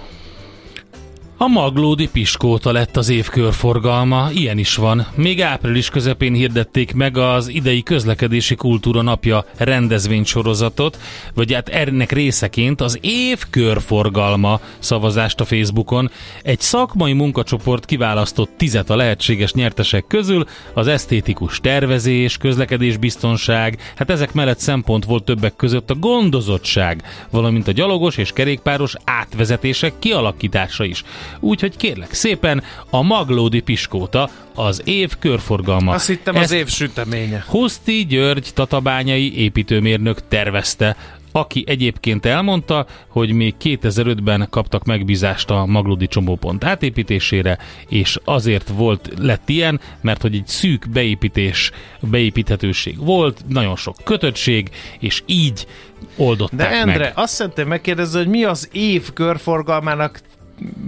[1.42, 5.08] A Maglódi Piskóta lett az év körforgalma, ilyen is van.
[5.16, 10.98] Még április közepén hirdették meg az idei közlekedési kultúra napja rendezvénysorozatot,
[11.34, 16.12] vagy hát ennek részeként az év körforgalma szavazást a Facebookon.
[16.44, 24.34] Egy szakmai munkacsoport kiválasztott tizet a lehetséges nyertesek közül, az esztétikus tervezés, közlekedésbiztonság, hát ezek
[24.34, 31.04] mellett szempont volt többek között a gondozottság, valamint a gyalogos és kerékpáros átvezetések kialakítása is.
[31.40, 35.94] Úgyhogy kérlek szépen, a Maglódi Piskóta az év körforgalma.
[35.94, 37.46] Azt hittem Ezt az év süteménye.
[37.48, 40.96] Huszti György tatabányai építőmérnök tervezte
[41.32, 49.10] aki egyébként elmondta, hogy még 2005-ben kaptak megbízást a Maglódi csomópont átépítésére, és azért volt
[49.18, 55.68] lett ilyen, mert hogy egy szűk beépítés, beépíthetőség volt, nagyon sok kötöttség, és így
[56.16, 57.12] oldották De Endre, meg.
[57.16, 60.20] azt szeretném megkérdezni, hogy mi az év körforgalmának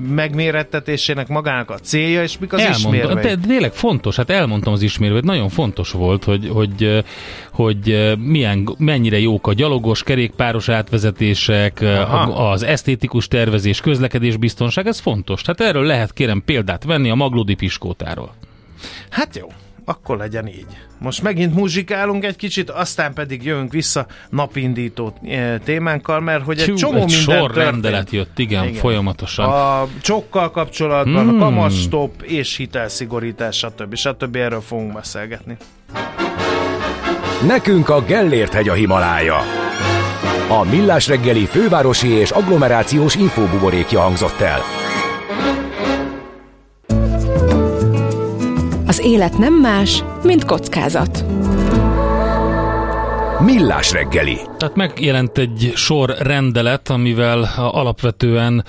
[0.07, 3.23] megmérettetésének magának a célja, és mik az Elmondom, ismérvei?
[3.23, 7.03] De tényleg fontos, hát elmondtam az ismérveit, nagyon fontos volt, hogy, hogy,
[7.51, 12.49] hogy milyen, mennyire jók a gyalogos, kerékpáros átvezetések, Aha.
[12.51, 15.41] az esztétikus tervezés, közlekedés biztonság, ez fontos.
[15.45, 18.33] Hát erről lehet kérem példát venni a Maglódi Piskótáról.
[19.09, 19.47] Hát jó
[19.85, 20.65] akkor legyen így.
[20.97, 26.65] Most megint muzsikálunk egy kicsit, aztán pedig jövünk vissza napindító eh, témánkkal, mert hogy egy
[26.65, 29.49] Csú, csomó egy minden sor rendelet jött, igen, igen, folyamatosan.
[29.49, 31.41] A csokkal kapcsolatban, hmm.
[31.41, 33.95] a kamatstop és hitelszigorítás, stb.
[33.95, 34.35] stb.
[34.35, 35.57] Erről fogunk beszélgetni.
[37.47, 39.37] Nekünk a Gellért hegy a Himalája.
[40.49, 44.80] A Millás reggeli fővárosi és agglomerációs infóbuborékja hangzott el.
[48.99, 51.25] Élet nem más, mint kockázat.
[53.39, 54.39] Millás reggeli.
[54.57, 58.65] Tehát megjelent egy sor rendelet, amivel alapvetően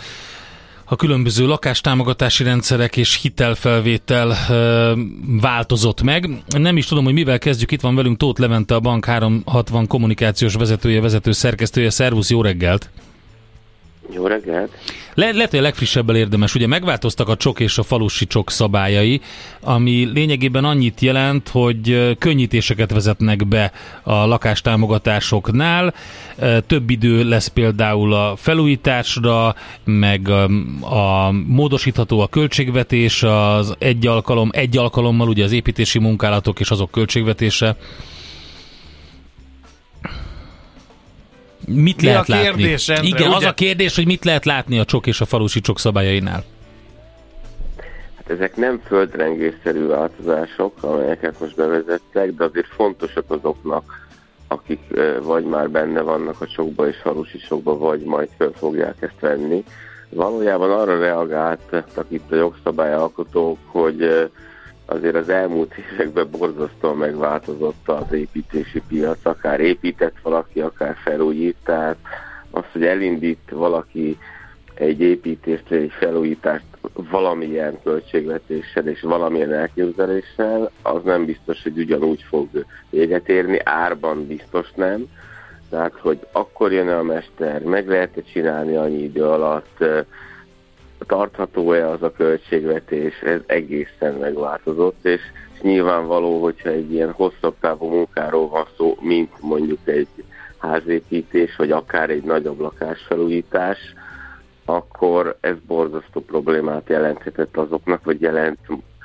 [0.84, 4.92] a különböző lakástámogatási rendszerek és hitelfelvétel ö,
[5.40, 6.28] változott meg.
[6.58, 7.70] Nem is tudom, hogy mivel kezdjük.
[7.70, 11.90] Itt van velünk Tóth Levente, a Bank 360 kommunikációs vezetője, vezető szerkesztője.
[11.90, 12.90] Szervusz, jó reggelt!
[14.14, 14.70] Jó reggelt!
[15.14, 16.54] Le, lehet, hogy a legfrissebbel érdemes.
[16.54, 19.20] Ugye megváltoztak a csok és a falusi csok szabályai,
[19.60, 23.72] ami lényegében annyit jelent, hogy könnyítéseket vezetnek be
[24.02, 25.94] a lakástámogatásoknál.
[26.66, 30.44] Több idő lesz például a felújításra, meg a,
[30.94, 36.90] a módosítható a költségvetés, az egy alkalom, egy alkalommal ugye az építési munkálatok és azok
[36.90, 37.76] költségvetése.
[41.74, 43.06] Mit Mi lehet a kérdés, látni?
[43.06, 43.36] Endre, Igen, ugye?
[43.36, 46.44] az a kérdés, hogy mit lehet látni a csok és a falusi csok szabályainál.
[48.16, 54.08] Hát ezek nem földrengésszerű változások, amelyeket most bevezettek, de azért fontosak azoknak,
[54.48, 54.80] akik
[55.22, 59.64] vagy már benne vannak a csokba és falusi csokba, vagy majd fel fogják ezt venni.
[60.08, 64.30] Valójában arra reagáltak itt a jogszabályalkotók, hogy
[64.92, 71.96] azért az elmúlt években borzasztóan megváltozott az építési piac, akár épített valaki, akár felújít, tehát
[72.50, 74.18] az, hogy elindít valaki
[74.74, 82.48] egy építést, egy felújítást valamilyen költségvetéssel és valamilyen elképzeléssel, az nem biztos, hogy ugyanúgy fog
[82.90, 85.06] véget érni, árban biztos nem.
[85.70, 89.84] Tehát, hogy akkor jön a mester, meg lehet csinálni annyi idő alatt,
[91.04, 95.20] tartható-e az a költségvetés, ez egészen megváltozott, és,
[95.54, 100.08] és nyilvánvaló, hogyha egy ilyen hosszabb távú munkáról van szó, mint mondjuk egy
[100.58, 103.78] házépítés, vagy akár egy nagyobb lakásfelújítás,
[104.64, 108.58] akkor ez borzasztó problémát jelenthetett azoknak, vagy jelent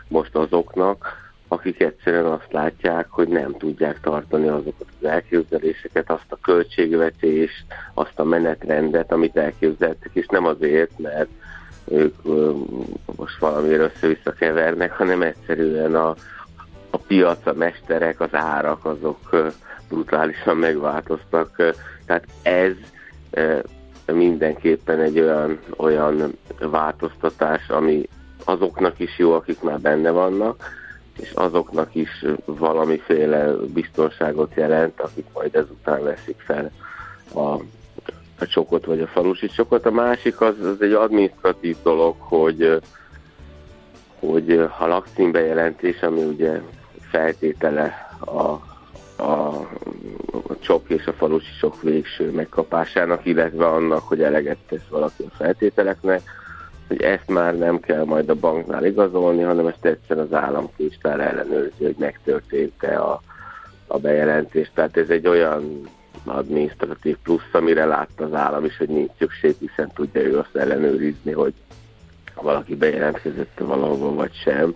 [0.07, 6.39] most azoknak, akik egyszerűen azt látják, hogy nem tudják tartani azokat az elképzeléseket, azt a
[6.41, 11.29] költségvetést, azt a menetrendet, amit elképzeltek, és nem azért, mert
[11.89, 12.15] ők
[13.15, 16.15] most valamiről össze-vissza kevernek, hanem egyszerűen a,
[16.89, 19.51] a piac, a mesterek, az árak, azok
[19.89, 21.55] brutálisan megváltoztak.
[22.05, 22.73] Tehát ez
[24.05, 28.09] mindenképpen egy olyan, olyan változtatás, ami
[28.45, 30.63] azoknak is jó, akik már benne vannak,
[31.19, 36.71] és azoknak is valamiféle biztonságot jelent, akik majd ezután veszik fel
[37.35, 37.57] a
[38.39, 39.85] a csokot vagy a falusi csokot.
[39.85, 42.79] A másik az, az egy administratív dolog, hogy,
[44.19, 46.61] hogy a lakcímbejelentés, ami ugye
[47.09, 48.41] feltétele a,
[49.23, 49.67] a,
[50.47, 55.35] a csok és a falusi csok végső megkapásának, illetve annak, hogy eleget tesz valaki a
[55.35, 56.21] feltételeknek,
[56.87, 61.83] hogy ezt már nem kell majd a banknál igazolni, hanem ezt egyszer az államkincstár ellenőrzi,
[61.83, 63.21] hogy megtörtént-e a,
[63.87, 64.71] a bejelentés.
[64.73, 65.89] Tehát ez egy olyan
[66.25, 71.31] administratív plusz, amire látta az állam is, hogy nincs szükség, hiszen tudja ő azt ellenőrizni,
[71.31, 71.53] hogy
[72.35, 74.75] valaki bejelentkezett valahol vagy sem.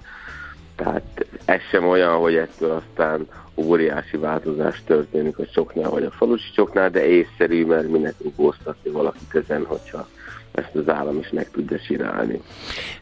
[0.75, 6.51] Tehát ez sem olyan, hogy ettől aztán óriási változás történik a csoknál vagy a falusi
[6.55, 10.07] csoknál, de észszerű, mert minek rugóztatni valaki ezen, hogyha
[10.51, 12.41] ezt az állam is meg tudja csinálni.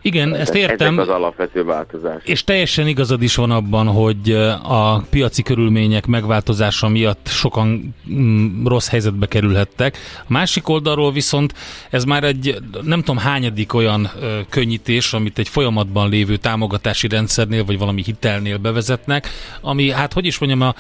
[0.02, 0.93] Igen, ezt értem.
[0.93, 2.28] Ezek az alapvető változások.
[2.28, 4.32] És teljesen igazad is van abban, hogy
[4.64, 9.97] a piaci körülmények megváltozása miatt sokan mm, rossz helyzetbe kerülhettek.
[10.20, 11.54] A másik oldalról viszont
[11.89, 14.12] ez már egy nem tudom hányadik olyan
[14.50, 19.28] könnyítés, amit egy folyamatban lévő támogatási rendszernél vagy valami hitelnél bevezetnek,
[19.62, 20.76] ami hát hogy is mondjam, a,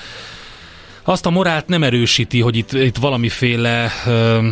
[1.03, 4.47] azt a morált nem erősíti, hogy itt, itt valamiféle ö,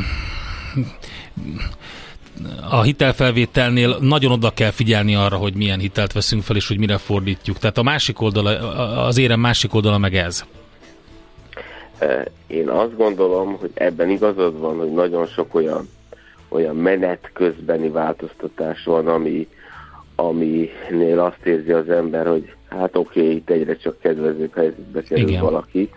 [2.69, 6.97] a hitelfelvételnél nagyon oda kell figyelni arra, hogy milyen hitelt veszünk fel, és hogy mire
[6.97, 7.57] fordítjuk.
[7.57, 8.49] Tehát a másik oldala,
[9.05, 10.43] az érem másik oldala meg ez.
[12.47, 15.89] Én azt gondolom, hogy ebben igazad van, hogy nagyon sok olyan,
[16.49, 19.47] olyan menet közbeni változtatás van, ami,
[20.15, 25.27] aminél azt érzi az ember, hogy hát oké, okay, itt egyre csak kedvezőbb helyzetbe kerül
[25.27, 25.41] Igen.
[25.41, 25.89] valaki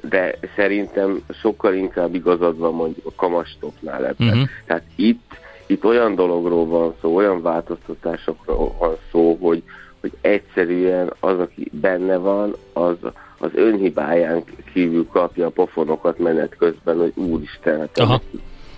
[0.00, 4.28] de szerintem sokkal inkább igazad van mondjuk a kamastoknál ebben.
[4.28, 4.48] Uh-huh.
[4.66, 9.62] Tehát itt, itt olyan dologról van szó, olyan változtatásokról van szó, hogy,
[10.00, 12.96] hogy egyszerűen az, aki benne van, az,
[13.38, 18.20] az önhibáján kívül kapja a pofonokat menet közben, hogy úristen, hát Aha.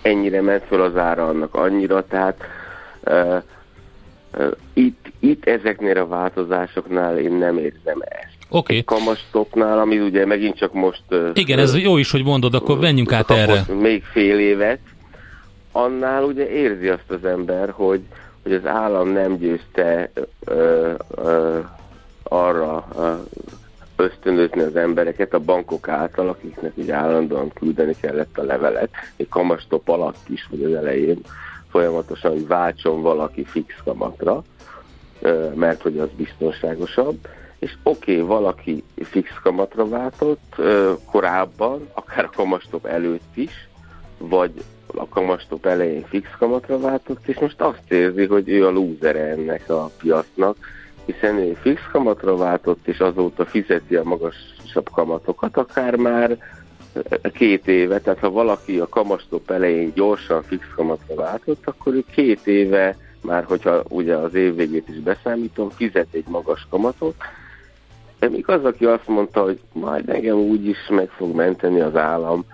[0.01, 2.43] ennyire ment föl az ára annak annyira, tehát
[3.05, 3.43] uh,
[4.37, 8.34] uh, itt, itt ezeknél a változásoknál én nem érzem ezt.
[8.55, 8.79] Oké.
[8.79, 8.97] Okay.
[8.97, 11.03] Kamastoknál, ami ugye megint csak most...
[11.33, 13.65] Igen, ez jó is, hogy mondod, akkor menjünk át erre.
[13.79, 14.79] Még fél évet,
[15.71, 18.01] annál ugye érzi azt az ember, hogy,
[18.43, 20.11] hogy az állam nem győzte
[20.45, 21.59] ö, ö,
[22.23, 23.13] arra ö,
[23.95, 29.89] ösztönözni az embereket a bankok által, akiknek ugye állandóan küldeni kellett a levelet, egy kamastop
[29.89, 31.19] alatt is, vagy az elején
[31.69, 34.43] folyamatosan, váltson valaki fix kamatra,
[35.55, 37.17] mert hogy az biztonságosabb
[37.59, 40.55] és oké, okay, valaki fix kamatra váltott
[41.11, 43.67] korábban, akár a kamastop előtt is,
[44.17, 44.51] vagy
[44.87, 49.69] a kamastop elején fix kamatra váltott, és most azt érzi, hogy ő a lúzere ennek
[49.69, 50.57] a piacnak,
[51.05, 56.37] hiszen ő fix kamatra váltott, és azóta fizeti a magasabb kamatokat, akár már
[57.33, 62.47] két éve, tehát ha valaki a kamastop elején gyorsan fix kamatra váltott, akkor ő két
[62.47, 67.15] éve, már hogyha ugye az év végét is beszámítom, fizet egy magas kamatot,
[68.25, 71.95] de még az, aki azt mondta, hogy majd engem úgy is meg fog menteni az
[71.95, 72.45] állam,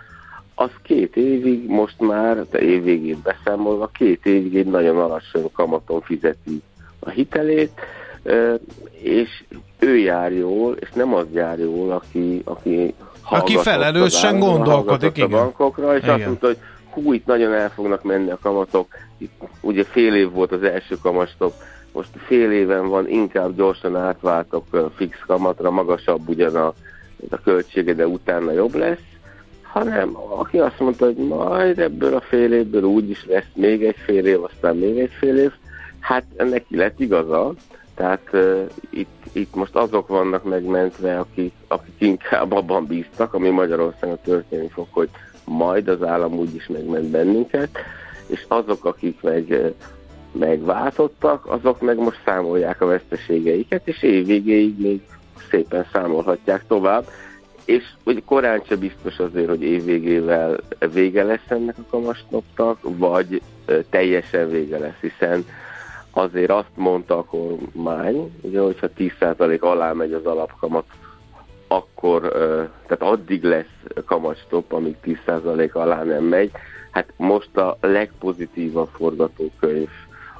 [0.55, 6.01] az két évig, most már, de év végén beszámolva, két évig egy nagyon alacsony kamaton
[6.01, 6.61] fizeti
[6.99, 7.71] a hitelét,
[9.01, 9.43] és
[9.79, 12.93] ő jár jól, és nem az jár jól, aki, aki
[13.29, 15.31] aki felelősen gondolkodik, igen.
[15.31, 16.15] a bankokra, és igen.
[16.15, 16.57] azt mondta, hogy
[16.89, 18.87] hú, itt nagyon el fognak menni a kamatok.
[19.17, 21.53] Itt, ugye fél év volt az első kamastop,
[21.93, 26.73] most fél éven van, inkább gyorsan átváltok fix kamatra, magasabb ugyan a,
[27.29, 29.11] a költsége, de utána jobb lesz,
[29.61, 33.95] hanem aki azt mondta, hogy majd ebből a fél évből úgy is lesz még egy
[33.97, 35.51] fél év, aztán még egy fél év,
[35.99, 37.53] hát neki lett igaza,
[37.95, 44.17] tehát uh, itt, itt most azok vannak megmentve, akik, akik inkább abban bíztak, ami Magyarországon
[44.23, 45.09] történni fog, hogy
[45.45, 47.69] majd az állam úgy is megment bennünket,
[48.27, 49.73] és azok, akik meg
[50.31, 55.01] megváltottak, azok meg most számolják a veszteségeiket, és évvégéig még
[55.49, 57.05] szépen számolhatják tovább,
[57.65, 60.57] és hogy korán sem biztos azért, hogy évvégével
[60.93, 63.41] vége lesz ennek a kamasnopnak, vagy
[63.89, 65.45] teljesen vége lesz, hiszen
[66.11, 70.85] azért azt mondta a kormány, ugye, hogyha 10% alá megy az alapkamat,
[71.67, 72.21] akkor,
[72.87, 76.51] tehát addig lesz kamatstop, amíg 10% alá nem megy.
[76.91, 79.89] Hát most a legpozitívabb forgatókönyv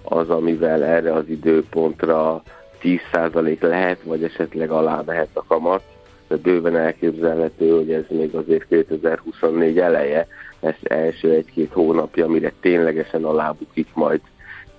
[0.04, 2.44] az, amivel erre az időpontra
[2.82, 5.82] 10% lehet, vagy esetleg alá mehet a kamat.
[6.28, 10.28] De bőven elképzelhető, hogy ez még azért 2024 eleje,
[10.60, 14.22] ez első egy-két hónapja, mire ténylegesen alábukik majd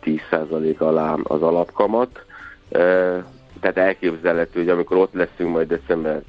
[0.05, 2.25] 10% alá az alapkamat.
[3.61, 6.23] Tehát elképzelhető, hogy amikor ott leszünk majd december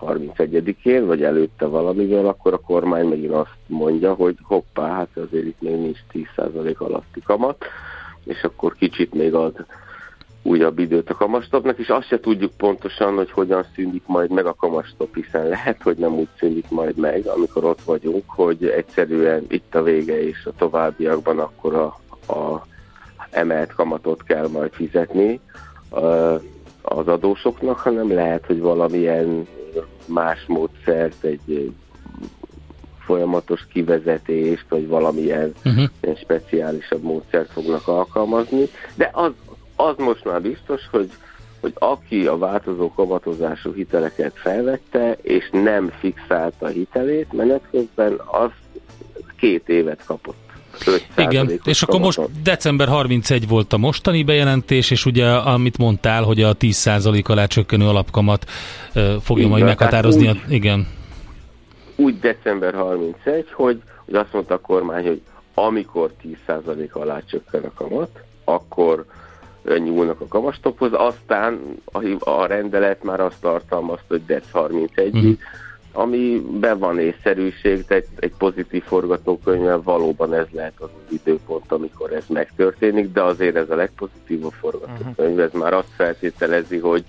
[0.00, 5.60] 31-én, vagy előtte valamivel, akkor a kormány megint azt mondja, hogy hoppá, hát azért itt
[5.60, 7.64] még nincs 10% alatti kamat
[8.28, 9.66] és akkor kicsit még ad
[10.42, 14.54] újabb időt a kamastopnak, és azt se tudjuk pontosan, hogy hogyan szűnik majd meg a
[14.54, 19.74] kamastop, hiszen lehet, hogy nem úgy szűnik majd meg, amikor ott vagyunk, hogy egyszerűen itt
[19.74, 21.86] a vége és a továbbiakban akkor a,
[22.32, 22.66] a
[23.30, 25.40] emelt kamatot kell majd fizetni
[26.82, 29.46] az adósoknak, hanem lehet, hogy valamilyen
[30.06, 31.72] más módszert, egy
[33.08, 36.18] folyamatos kivezetést, vagy valamilyen uh-huh.
[36.22, 39.32] speciálisabb módszert fognak alkalmazni, de az,
[39.76, 41.10] az most már biztos, hogy
[41.60, 48.50] hogy aki a változó kamatozású hiteleket felvette, és nem fixálta a hitelét menet közben, az
[49.36, 50.46] két évet kapott.
[51.16, 56.42] Igen, és akkor most december 31 volt a mostani bejelentés, és ugye amit mondtál, hogy
[56.42, 58.44] a 10% alá csökkenő alapkamat
[58.94, 60.28] uh, fogja Igen, majd meghatározni.
[60.28, 60.86] Úgy, a, igen.
[62.00, 65.22] Úgy december 31, hogy, hogy azt mondta a kormány, hogy
[65.54, 66.10] amikor
[66.48, 69.04] 10% alá csökken a kamat, akkor
[69.78, 75.30] nyúlnak a kamastokhoz, aztán a, a rendelet már azt tartalmazta, hogy DEC 31 mm.
[75.92, 83.12] amiben van észszerűség, tehát egy pozitív forgatókönyvvel valóban ez lehet az időpont, amikor ez megtörténik,
[83.12, 87.04] de azért ez a legpozitívabb forgatókönyv, ez már azt feltételezi, hogy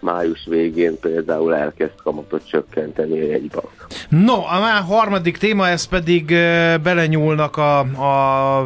[0.00, 3.86] május végén például elkezd kamatot csökkenteni egy bank.
[4.08, 6.26] No, a már harmadik téma, ez pedig
[6.82, 8.64] belenyúlnak a, a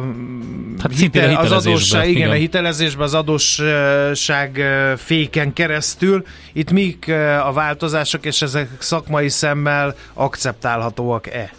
[0.79, 4.61] hát hitel, az adósság, igen, igen, a hitelezésbe az adósság
[4.97, 6.23] féken keresztül.
[6.53, 7.11] Itt mik
[7.45, 11.51] a változások, és ezek szakmai szemmel akceptálhatóak-e?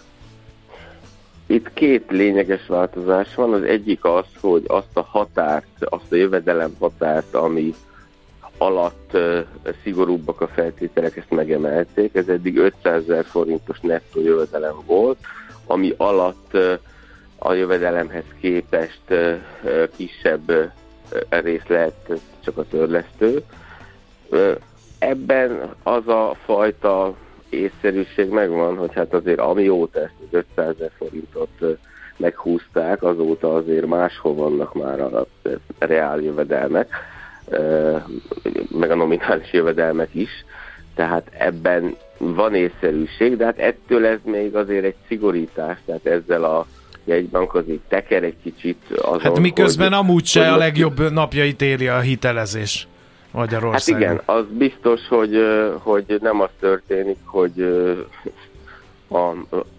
[1.46, 3.52] Itt két lényeges változás van.
[3.52, 7.74] Az egyik az, hogy azt a határt, azt a jövedelem határt, ami
[8.58, 9.16] alatt
[9.82, 12.14] szigorúbbak a feltételek, ezt megemelték.
[12.14, 15.18] Ez eddig 500 ezer forintos nettó jövedelem volt,
[15.66, 16.56] ami alatt
[17.38, 19.02] a jövedelemhez képest
[19.96, 20.72] kisebb
[21.28, 23.42] rész lehet csak a törlesztő.
[24.98, 27.14] Ebben az a fajta
[27.48, 31.78] észszerűség megvan, hogy hát azért amióta ezt az 500 ezer forintot
[32.16, 35.26] meghúzták, azóta azért máshol vannak már a
[35.78, 36.88] reál jövedelmek
[38.68, 40.30] meg a nominális jövedelmek is,
[40.94, 46.66] tehát ebben van észszerűség, de hát ettől ez még azért egy szigorítás, tehát ezzel a
[47.04, 51.88] jegybank azért teker egy kicsit azon, Hát miközben hogy, amúgy se a legjobb napjait éri
[51.88, 52.88] a hitelezés
[53.30, 54.02] Magyarországon.
[54.02, 55.36] Hát igen, az biztos, hogy,
[55.78, 57.60] hogy nem az történik, hogy
[59.08, 59.30] a,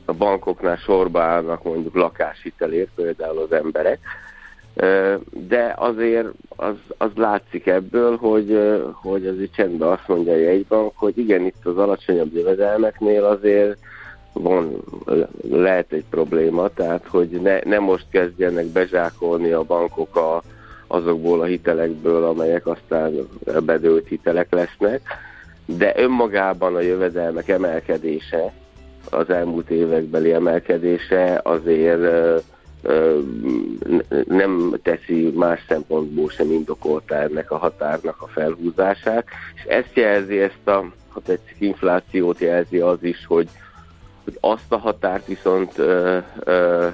[0.06, 4.00] a bankoknál sorba állnak mondjuk lakáshitelért például az emberek,
[5.30, 8.60] de azért az, az látszik ebből, hogy,
[8.94, 13.78] hogy azért csendben azt mondja a jegybank, hogy igen, itt az alacsonyabb jövedelmeknél azért
[14.34, 14.84] van,
[15.50, 20.42] lehet egy probléma, tehát hogy ne, ne most kezdjenek bezsákolni a bankok a,
[20.88, 23.28] azokból a hitelekből, amelyek aztán
[23.66, 25.02] bedőlt hitelek lesznek,
[25.66, 28.54] de önmagában a jövedelmek emelkedése,
[29.12, 32.02] az elmúlt évekbeli emelkedése azért
[34.28, 39.26] nem teszi más szempontból sem indokolta ennek a határnak a felhúzását,
[39.56, 43.50] és ezt jelzi, ezt a, ha tetszik, inflációt jelzi az is, hogy,
[44.24, 46.88] hogy azt a határt viszont ö, ö,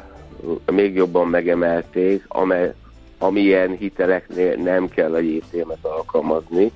[0.71, 2.73] még jobban megemelték, amely,
[3.17, 6.71] amilyen hiteleknél nem kell a JTM-et alkalmazni.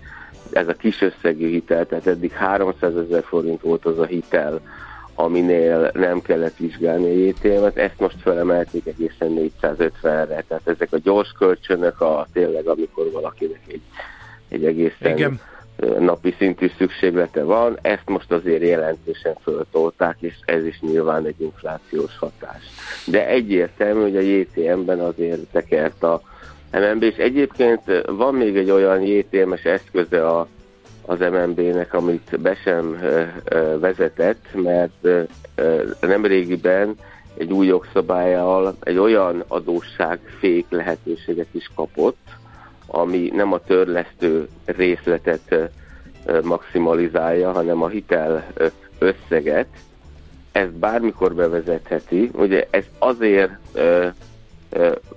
[0.51, 4.61] Ez a kis összegű hitel, tehát eddig 300 ezer forint volt az a hitel,
[5.19, 11.31] aminél nem kellett vizsgálni a JTM-et, ezt most felemelték egészen 450-re, tehát ezek a gyors
[11.37, 13.81] kölcsönök, a tényleg amikor valakinek egy,
[14.49, 15.39] egy egészen Igen.
[15.99, 22.17] napi szintű szükséglete van, ezt most azért jelentősen föltolták, és ez is nyilván egy inflációs
[22.17, 22.63] hatás.
[23.05, 26.21] De egyértelmű, hogy a JTM-ben azért tekert a
[26.71, 30.47] MNB, és egyébként van még egy olyan JTM-es eszköze a
[31.09, 32.99] az MNB-nek, amit be sem
[33.79, 35.07] vezetett, mert
[35.99, 36.95] nem régiben
[37.37, 42.27] egy új jogszabályjal egy olyan adósságfék lehetőséget is kapott,
[42.87, 45.71] ami nem a törlesztő részletet
[46.43, 48.47] maximalizálja, hanem a hitel
[48.99, 49.67] összeget.
[50.51, 52.29] Ezt bármikor bevezetheti.
[52.33, 53.51] Ugye ez azért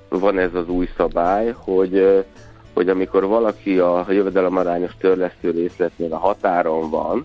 [0.08, 2.24] van ez az új szabály, hogy
[2.80, 7.24] hogy amikor valaki a jövedelemarányos törlesztő részletnél a határon van,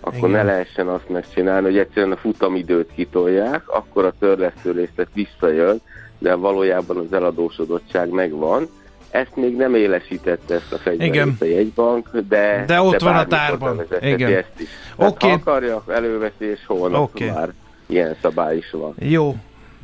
[0.00, 0.30] akkor Igen.
[0.30, 5.80] ne lehessen azt megcsinálni, hogy egyszerűen a futamidőt kitolják, akkor a törlesztő részlet visszajön,
[6.18, 8.68] de valójában az eladósodottság megvan.
[9.10, 13.26] Ezt még nem élesítette ezt a fegyverét a jegybank, de, de ott de van a
[13.26, 13.82] tárban.
[14.00, 14.32] Igen.
[14.32, 14.68] Ezt is.
[14.96, 15.30] Okay.
[15.30, 17.30] Ha akarja, előveszi, és holnap okay.
[17.30, 17.52] már
[17.86, 18.94] ilyen szabály is van.
[18.98, 19.34] Jó,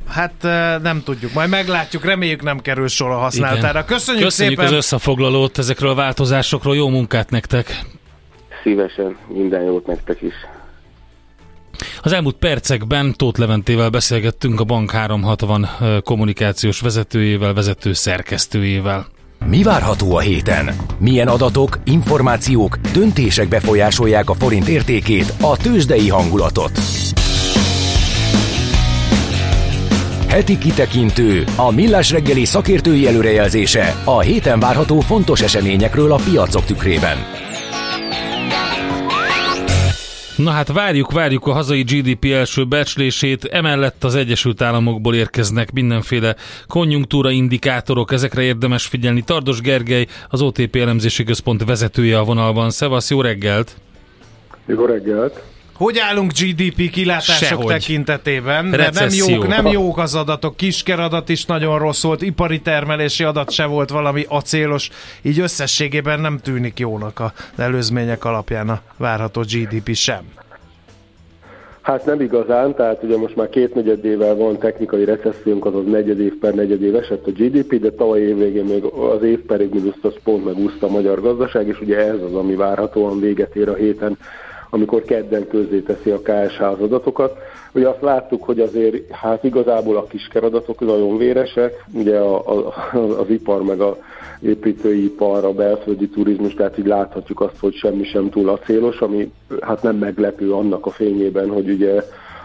[0.08, 0.32] Hát
[0.82, 3.68] nem tudjuk, majd meglátjuk, reméljük nem kerül sor a használatára.
[3.78, 3.84] Igen.
[3.84, 4.72] Köszönjük, Köszönjük szépen!
[4.72, 7.84] az összefoglalót ezekről a változásokról, jó munkát nektek!
[8.62, 10.34] Szívesen, minden jót nektek is!
[12.02, 15.68] Az elmúlt percekben Tóth Leventével beszélgettünk a Bank 360
[16.04, 19.06] kommunikációs vezetőjével, vezető szerkesztőjével.
[19.44, 20.74] Mi várható a héten?
[20.98, 26.70] Milyen adatok, információk, döntések befolyásolják a forint értékét, a tőzsdei hangulatot?
[30.28, 37.16] Heti kitekintő, a millás reggeli szakértői előrejelzése a héten várható fontos eseményekről a piacok tükrében.
[40.36, 46.36] Na hát várjuk, várjuk a hazai GDP első becslését, emellett az Egyesült Államokból érkeznek mindenféle
[46.66, 49.22] konjunktúra indikátorok, ezekre érdemes figyelni.
[49.22, 52.70] Tardos Gergely, az OTP elemzési központ vezetője a vonalban.
[52.70, 53.76] Szevasz, jó reggelt!
[54.66, 55.55] Jó reggelt!
[55.76, 57.66] Hogy állunk GDP kilátások Sehogy.
[57.66, 58.64] tekintetében?
[58.64, 63.24] Mert nem jók, nem jók az adatok, kisker adat is nagyon rossz volt, ipari termelési
[63.24, 64.90] adat se volt valami acélos,
[65.22, 70.20] így összességében nem tűnik jónak az előzmények alapján a várható GDP sem.
[71.80, 76.34] Hát nem igazán, tehát ugye most már két negyedével van technikai recessziónk, azaz negyed év
[76.40, 80.14] per negyed év esett a GDP, de tavaly év végén még az év pedig mínusz
[80.24, 84.18] pont megúszta a magyar gazdaság, és ugye ez az, ami várhatóan véget ér a héten
[84.70, 85.46] amikor kedden
[85.86, 87.36] teszi a KSH az adatokat.
[87.72, 92.74] Ugye azt láttuk, hogy azért hát igazából a kiskeradatok nagyon véresek, ugye a, a,
[93.18, 93.96] az ipar meg a
[94.40, 99.82] építőipar, a belföldi turizmus, tehát így láthatjuk azt, hogy semmi sem túl acélos, ami hát
[99.82, 102.02] nem meglepő annak a fényében, hogy ugye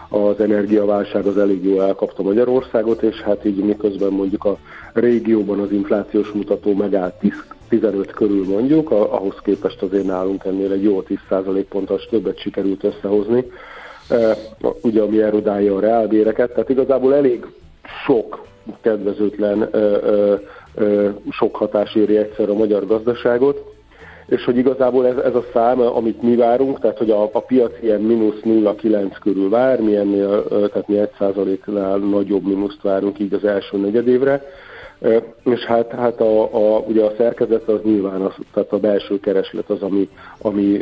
[0.08, 4.58] az energiaválság az elég jól elkapta Magyarországot, és hát így miközben mondjuk a
[4.92, 7.14] régióban az inflációs mutató megállt
[7.80, 13.44] 15 körül mondjuk, ahhoz képest azért nálunk ennél egy jó 10% pontos többet sikerült összehozni,
[14.08, 14.36] e,
[14.82, 17.46] ugye ami erodálja a reálbéreket, tehát igazából elég
[18.06, 18.46] sok
[18.80, 20.40] kedvezőtlen e, e,
[21.30, 23.64] sok hatás éri egyszer a magyar gazdaságot,
[24.26, 27.72] és hogy igazából ez, ez a szám, amit mi várunk, tehát hogy a, a piac
[27.82, 33.44] ilyen mínusz 0,9 körül vár, mi ennél, tehát mi 1%-nál nagyobb mínuszt várunk így az
[33.44, 34.42] első negyedévre,
[35.44, 39.70] és hát, hát a, a, ugye a szerkezet az nyilván, az, tehát a belső kereslet
[39.70, 40.80] az, ami, ami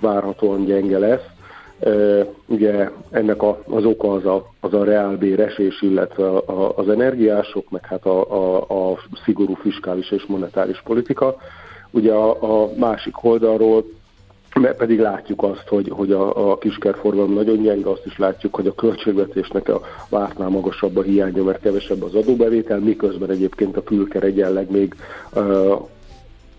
[0.00, 1.24] várhatóan gyenge lesz.
[2.46, 7.86] Ugye ennek a, az oka az a, az a reálbéresés, illetve a, az energiások, meg
[7.86, 11.36] hát a, a, a szigorú fiskális és monetáris politika.
[11.90, 13.84] Ugye a, a másik oldalról
[14.60, 18.66] mert pedig látjuk azt, hogy, hogy a, a kiskerforgalom nagyon gyenge, azt is látjuk, hogy
[18.66, 24.22] a költségvetésnek a vártnál magasabb a hiánya, mert kevesebb az adóbevétel, miközben egyébként a külker
[24.22, 24.94] egyenleg még
[25.34, 25.80] uh,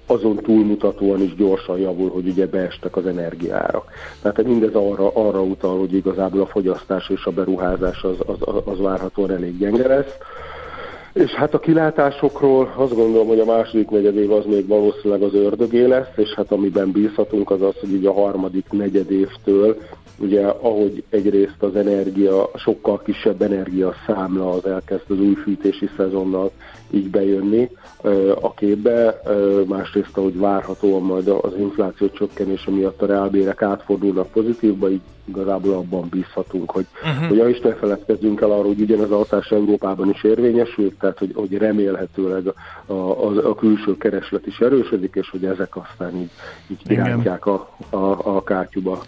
[0.05, 3.91] azon túlmutatóan is gyorsan javul, hogy ugye beestek az energiárak.
[4.21, 8.79] Tehát mindez arra, arra utal, hogy igazából a fogyasztás és a beruházás az, az, az
[8.79, 10.17] várhatóan elég gyenge lesz.
[11.15, 15.85] És hát a kilátásokról azt gondolom, hogy a második negyedév az még valószínűleg az ördögé
[15.85, 19.77] lesz, és hát amiben bízhatunk az az, hogy így a harmadik negyedévtől,
[20.19, 26.51] ugye ahogy egyrészt az energia, sokkal kisebb energia számla az elkezd az új fűtési szezonnal
[26.95, 27.69] így bejönni
[28.41, 29.21] a képbe,
[29.67, 36.07] másrészt ahogy várhatóan majd az infláció csökkenése miatt a reálbérek átfordulnak pozitívba, így igazából abban
[36.09, 37.27] bízhatunk, hogy, uh-huh.
[37.27, 41.31] hogy is ne feledkezzünk el arról, hogy ugyanez a hatás Európában is érvényesül, tehát hogy,
[41.35, 42.47] hogy remélhetőleg
[42.85, 46.31] a, a, a külső kereslet is erősödik, és hogy ezek aztán így,
[46.67, 49.01] így kirántják a, a, a kátyuba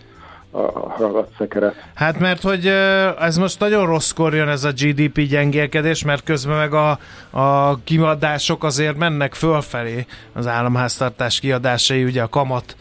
[0.51, 1.73] a.
[1.93, 2.65] Hát mert hogy
[3.19, 6.99] ez most nagyon rosszkor jön ez a GDP gyengélkedés, mert közben meg a,
[7.39, 12.75] a kiadások azért mennek fölfelé, az államháztartás kiadásai, ugye a kamat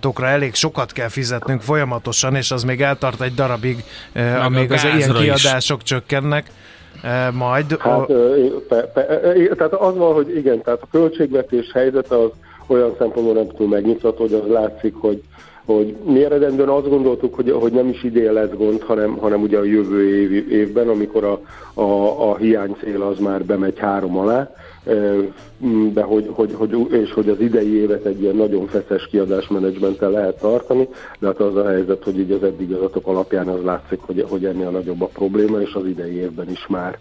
[0.00, 4.84] tokra elég sokat kell fizetnünk folyamatosan, és az még eltart egy darabig, meg amíg az
[4.84, 5.88] ilyen kiadások is.
[5.88, 6.50] csökkennek
[7.32, 7.76] majd.
[7.78, 8.06] Hát,
[8.68, 9.04] pe, pe,
[9.56, 12.30] tehát az van, hogy igen, tehát a költségvetés helyzete az
[12.66, 15.22] olyan szempontból nem túl megnyugtató, hogy az látszik, hogy
[15.74, 19.58] hogy mi eredendően azt gondoltuk, hogy, hogy nem is idén lesz gond, hanem, hanem ugye
[19.58, 21.40] a jövő év, évben, amikor a,
[21.80, 24.50] a, a hiánycél az már bemegy három alá,
[25.92, 30.38] de hogy, hogy, hogy, és hogy az idei évet egy ilyen nagyon feszes kiadásmenedzsmenttel lehet
[30.38, 34.26] tartani, de hát az a helyzet, hogy így az eddig adatok alapján az látszik, hogy,
[34.28, 36.98] hogy ennél nagyobb a probléma, és az idei évben is már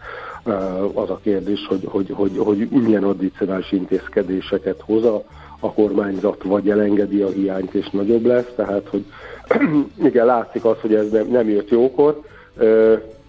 [0.93, 5.23] az a kérdés, hogy, hogy, hogy, hogy milyen addicionális intézkedéseket hoz a,
[5.59, 9.05] a kormányzat vagy elengedi a hiányt és nagyobb lesz, tehát hogy
[10.09, 12.21] igen, látszik az, hogy ez nem, nem jött jókor,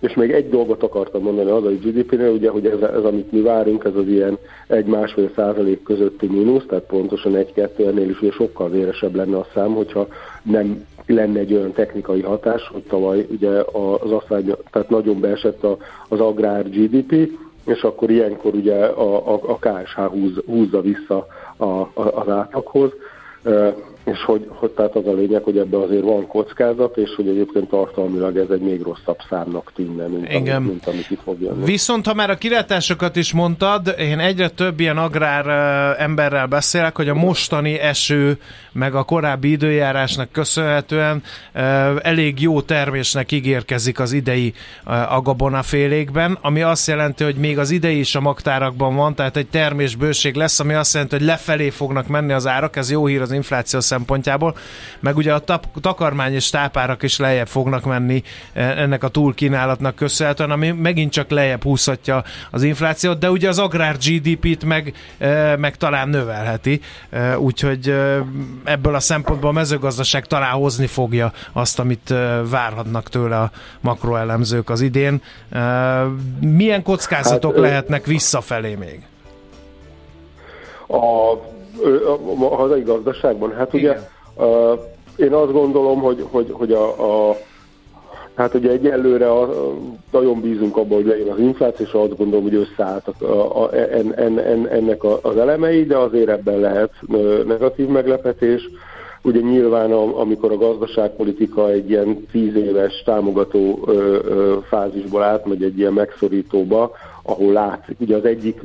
[0.01, 3.41] és még egy dolgot akartam mondani az a GDP-nél, ugye, hogy ez, ez, amit mi
[3.41, 8.71] várunk, ez az ilyen egy-másfél százalék közötti mínusz, tehát pontosan egy-kettő ennél is ugye sokkal
[8.71, 10.09] véresebb lenne a szám, hogyha
[10.43, 15.67] nem lenne egy olyan technikai hatás, hogy tavaly ugye az asszály, tehát nagyon beesett
[16.09, 17.31] az agrár GDP,
[17.65, 22.91] és akkor ilyenkor ugye a, a, a KSH húz, húzza vissza a, a, az átlaghoz.
[24.05, 27.69] És hogy, hogy tehát az a lényeg, hogy ebbe azért van kockázat, és hogy egyébként
[27.69, 30.57] tartalmilag ez egy még rosszabb számnak tűnne, mint, Igen.
[30.57, 31.65] Amit, mint amit itt fog jönni.
[31.65, 35.47] Viszont ha már a kilátásokat is mondtad, én egyre több ilyen agrár
[35.99, 38.39] emberrel beszélek, hogy a mostani eső,
[38.73, 41.23] meg a korábbi időjárásnak köszönhetően
[42.03, 44.53] elég jó termésnek ígérkezik az idei
[45.09, 50.35] agabonafélékben, ami azt jelenti, hogy még az idei is a magtárakban van, tehát egy termésbőség
[50.35, 53.81] lesz, ami azt jelenti, hogy lefelé fognak menni az árak, ez jó hír az infláció
[53.91, 54.57] szempontjából,
[55.01, 58.23] meg ugye a tap- takarmány és tápárak is lejjebb fognak menni
[58.53, 63.59] e, ennek a túlkínálatnak köszönhetően, ami megint csak lejjebb húzhatja az inflációt, de ugye az
[63.59, 66.81] agrár GDP-t meg, e, meg talán növelheti,
[67.11, 67.95] e, úgyhogy
[68.65, 72.15] ebből a szempontból a mezőgazdaság talán hozni fogja azt, amit
[72.51, 75.23] várhatnak tőle a makroelemzők az idén.
[76.41, 79.03] Milyen kockázatok hát, lehetnek visszafelé még?
[80.89, 81.35] A
[82.51, 83.53] a hazai gazdaságban?
[83.53, 83.97] Hát ugye
[84.37, 84.79] uh,
[85.17, 87.37] én azt gondolom, hogy, hogy, hogy a, a
[88.35, 89.49] Hát ugye egyelőre a,
[90.11, 94.15] nagyon bízunk abban, hogy legyen az infláció, és azt gondolom, hogy összeálltak a, a, en,
[94.15, 96.93] en, en, ennek az elemei, de azért ebben lehet
[97.47, 98.69] negatív meglepetés.
[99.23, 105.79] Ugye nyilván, amikor a gazdaságpolitika egy ilyen tíz éves támogató ö, ö, fázisból átmegy egy
[105.79, 106.91] ilyen megszorítóba,
[107.23, 108.61] ahol látszik, ugye az egyik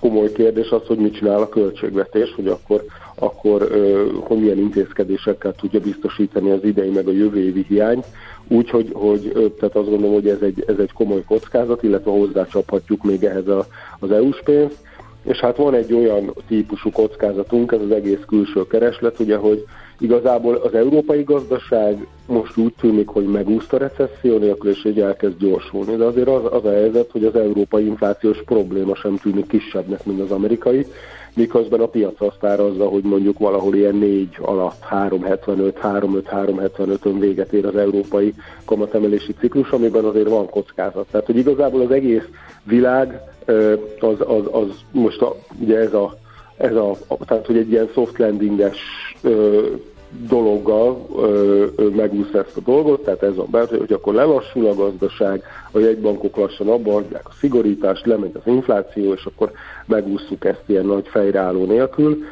[0.00, 2.84] komoly kérdés az, hogy mit csinál a költségvetés, hogy akkor,
[3.14, 3.68] akkor
[4.20, 8.06] hogy milyen intézkedésekkel tudja biztosítani az idei meg a jövő évi hiányt.
[8.48, 13.24] Úgyhogy hogy, tehát azt gondolom, hogy ez egy, ez egy komoly kockázat, illetve hozzácsaphatjuk még
[13.24, 13.66] ehhez a,
[13.98, 14.76] az EU-s pénzt.
[15.22, 19.64] És hát van egy olyan típusú kockázatunk, ez az egész külső kereslet, ugye, hogy
[19.98, 25.96] Igazából az európai gazdaság most úgy tűnik, hogy megúszta recesszió nélkül, és így elkezd gyorsulni.
[25.96, 30.20] De azért az, az a helyzet, hogy az európai inflációs probléma sem tűnik kisebbnek, mint
[30.20, 30.86] az amerikai,
[31.34, 37.52] miközben a piac azt árazza, hogy mondjuk valahol ilyen 4 alatt 375, 35, 375-ön véget
[37.52, 38.34] ér az európai
[38.64, 41.06] kamatemelési ciklus, amiben azért van kockázat.
[41.10, 42.28] Tehát, hogy igazából az egész
[42.62, 43.20] világ
[44.00, 46.16] az, az, az most a, ugye ez a
[46.56, 46.96] ez a,
[47.26, 48.78] tehát hogy egy ilyen soft landinges
[49.22, 49.66] ö,
[50.28, 54.74] dologgal ö, ö, megúszta ezt a dolgot, tehát ez a belső, hogy akkor lelassul a
[54.74, 55.42] gazdaság,
[55.72, 59.50] a jegybankok lassan abba adják a szigorítást, lemegy az infláció, és akkor
[59.86, 62.24] megúsztuk ezt ilyen nagy fejreálló nélkül.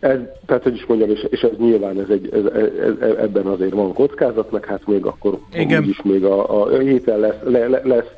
[0.00, 3.72] Ez, tehát, hogy is mondjam, és, és ez nyilván ez egy, ez, ez, ebben azért
[3.72, 5.84] van kockázat, meg hát még akkor Igen.
[5.84, 8.10] is még a, a héten lesz, le, lesz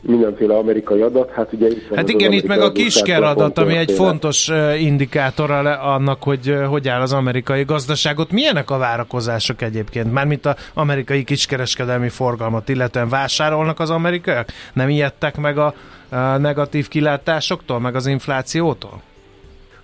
[0.00, 1.30] mindenféle amerikai adat.
[1.30, 6.56] Hát, ugye hát igen, itt meg a kisker adat, ami egy fontos indikátor annak, hogy
[6.68, 8.30] hogy áll az amerikai gazdaságot.
[8.30, 10.12] Milyenek a várakozások egyébként?
[10.12, 14.48] Mármint az amerikai kiskereskedelmi forgalmat, illetően vásárolnak az amerikaiak?
[14.72, 15.74] Nem ijedtek meg a,
[16.08, 19.02] a negatív kilátásoktól, meg az inflációtól?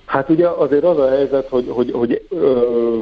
[0.06, 2.98] Hát ugye azért az a helyzet, hogy, hogy, hogy ö,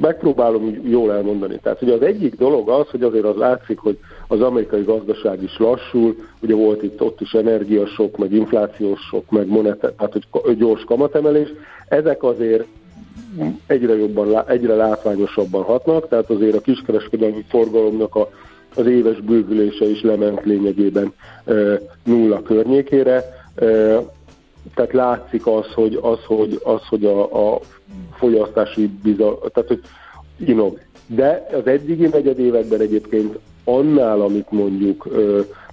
[0.00, 1.58] megpróbálom jól elmondani.
[1.62, 5.58] Tehát ugye az egyik dolog az, hogy azért az látszik, hogy az amerikai gazdaság is
[5.58, 10.84] lassul, ugye volt itt ott is energiasok, meg inflációs sok, meg monetar, tehát hogy gyors
[10.84, 11.48] kamatemelés.
[11.88, 12.64] Ezek azért
[13.66, 18.28] egyre jobban, egyre látványosabban hatnak, tehát azért a kiskereskedelmi forgalomnak a,
[18.76, 21.12] az éves bővülése is lement lényegében
[21.44, 21.52] e,
[22.04, 23.14] nulla környékére.
[23.54, 23.64] E,
[24.74, 27.60] tehát látszik az, hogy, az, hogy, az, hogy a, a
[28.12, 29.80] fogyasztási bizalom, tehát hogy
[30.36, 30.80] inog.
[31.06, 35.08] De az eddigi negyedévekben egyébként annál, amit mondjuk,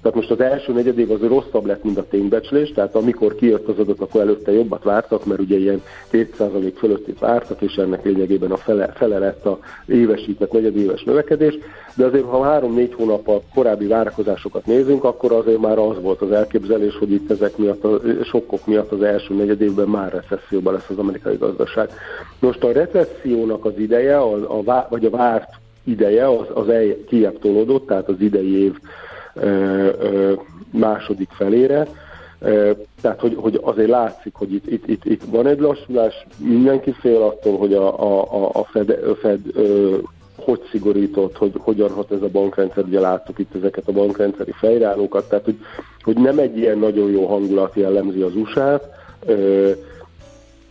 [0.05, 3.79] tehát most az első negyedév az rosszabb lett, mint a ténybecslés, tehát amikor kijött az
[3.79, 5.81] adat, akkor előtte jobbat vártak, mert ugye ilyen
[6.11, 11.57] 2% fölöttét vártak, és ennek lényegében a fele, fele lett a évesített negyedéves növekedés,
[11.95, 16.31] de azért ha 3-4 hónap a korábbi várakozásokat nézünk, akkor azért már az volt az
[16.31, 20.97] elképzelés, hogy itt ezek miatt, a sokkok miatt az első negyedévben már recesszióban lesz az
[20.97, 21.89] amerikai gazdaság.
[22.39, 25.49] Most a recessziónak az ideje, a, a, vagy a várt
[25.83, 26.95] ideje az, az el,
[27.85, 28.73] tehát az idei év
[30.71, 31.87] második felére.
[32.39, 32.71] Ö,
[33.01, 37.21] tehát, hogy, hogy azért látszik, hogy itt, itt, itt, itt van egy lassulás, mindenki fél
[37.21, 39.97] attól, hogy a, a, a Fed, a Fed ö,
[40.35, 45.29] hogy szigorított, hogy hogyan hat ez a bankrendszer, ugye láttuk itt ezeket a bankrendszeri fejreállókat,
[45.29, 45.57] tehát hogy,
[46.01, 48.83] hogy nem egy ilyen nagyon jó hangulat jellemzi az USA-t,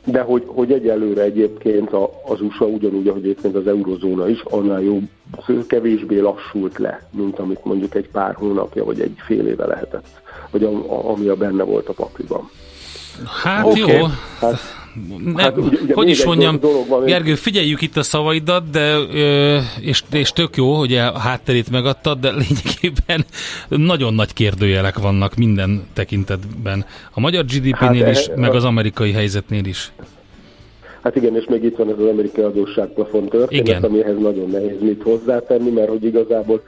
[0.04, 1.90] de hogy, hogy egyelőre egyébként
[2.26, 5.08] az USA ugyanúgy, ahogy egyébként az eurozóna is, annál jobb,
[5.66, 10.06] kevésbé lassult le, mint amit mondjuk egy pár hónapja vagy egy fél éve lehetett,
[10.50, 12.50] vagy a, a, ami a benne volt a pakliban.
[13.42, 13.96] Hát okay.
[13.98, 14.06] jó.
[14.38, 14.60] Hát,
[15.34, 18.96] ne, hát, ugye, ugye hogy is mondjam, van, Gergő, figyeljük itt a szavaidat, de,
[19.80, 23.24] és, és tök jó, hogy a hátterét megadtad, de lényegében
[23.68, 26.84] nagyon nagy kérdőjelek vannak minden tekintetben.
[27.10, 29.92] A magyar GDP-nél hát, is, e, meg az amerikai helyzetnél is.
[31.02, 33.82] Hát igen, és még itt van ez az amerikai adósságplafon történet, igen.
[33.82, 36.62] amihez nagyon nehéz mit hozzátenni, mert hogy igazából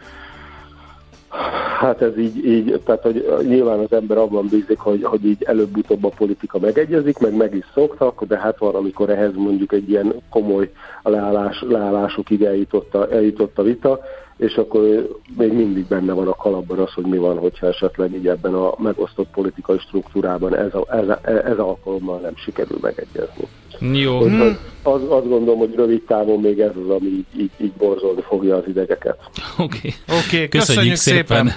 [1.79, 6.05] Hát ez így, így, tehát hogy nyilván az ember abban bízik, hogy, hogy így előbb-utóbb
[6.05, 10.15] a politika megegyezik, meg meg is szoktak, de hát van, amikor ehhez mondjuk egy ilyen
[10.31, 10.71] komoly
[11.03, 14.01] leállás, leállásokig eljutott a, eljutott a vita,
[14.37, 18.29] és akkor még mindig benne van a kalapban az, hogy mi van, hogyha esetleg így
[18.29, 23.49] ebben a megosztott politikai struktúrában ez, a, ez, ez alkalommal nem sikerül megegyezni.
[23.81, 24.19] Jó.
[24.19, 24.59] Hmm.
[24.83, 28.57] Az, azt gondolom, hogy rövid távon még ez az, ami így, így, így borzolni fogja
[28.57, 29.19] az idegeket.
[29.59, 29.93] Oké, okay.
[30.07, 31.47] okay, köszönjük, köszönjük szépen.
[31.47, 31.53] szépen.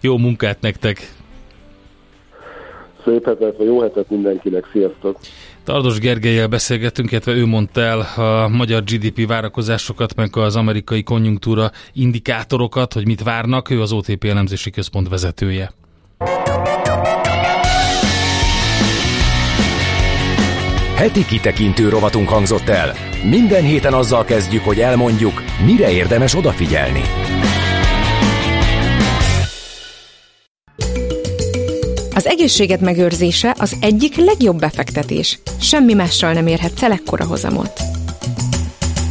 [0.00, 1.14] Jó munkát nektek!
[3.04, 5.18] Szép hetet, vagy jó hetet mindenkinek, sziasztok!
[5.64, 11.70] Tardos Gergelyel beszélgettünk, illetve ő mondta el a magyar GDP várakozásokat, meg az amerikai konjunktúra
[11.92, 13.70] indikátorokat, hogy mit várnak.
[13.70, 15.72] Ő az OTP elemzési központ vezetője.
[20.94, 22.94] Heti kitekintő rovatunk hangzott el.
[23.30, 27.02] Minden héten azzal kezdjük, hogy elmondjuk, mire érdemes odafigyelni.
[32.14, 35.38] Az egészséget megőrzése az egyik legjobb befektetés.
[35.60, 37.80] Semmi mással nem érhet el ekkora hozamot.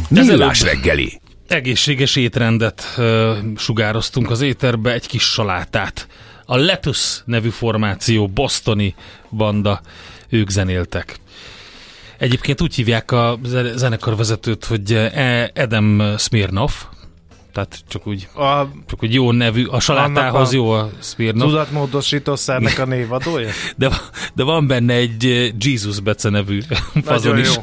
[0.08, 1.20] Millás reggeli.
[1.48, 6.06] Egészséges étrendet ö, sugároztunk az éterbe, egy kis salátát.
[6.44, 8.94] A Letus nevű formáció, bostoni
[9.30, 9.80] banda,
[10.28, 11.16] ők zenéltek.
[12.18, 13.38] Egyébként úgy hívják a
[13.74, 15.10] zenekarvezetőt, hogy
[15.54, 16.72] Adam Smirnov,
[17.52, 21.48] tehát csak úgy, a, csak úgy jó nevű, a salátához jó a Smirnoff.
[21.48, 23.50] Tudatmódosítószernek a névadója?
[23.76, 23.90] De,
[24.34, 26.60] de van benne egy eh, Jesus Bece nevű
[27.04, 27.54] fazon is.
[27.54, 27.62] Jó.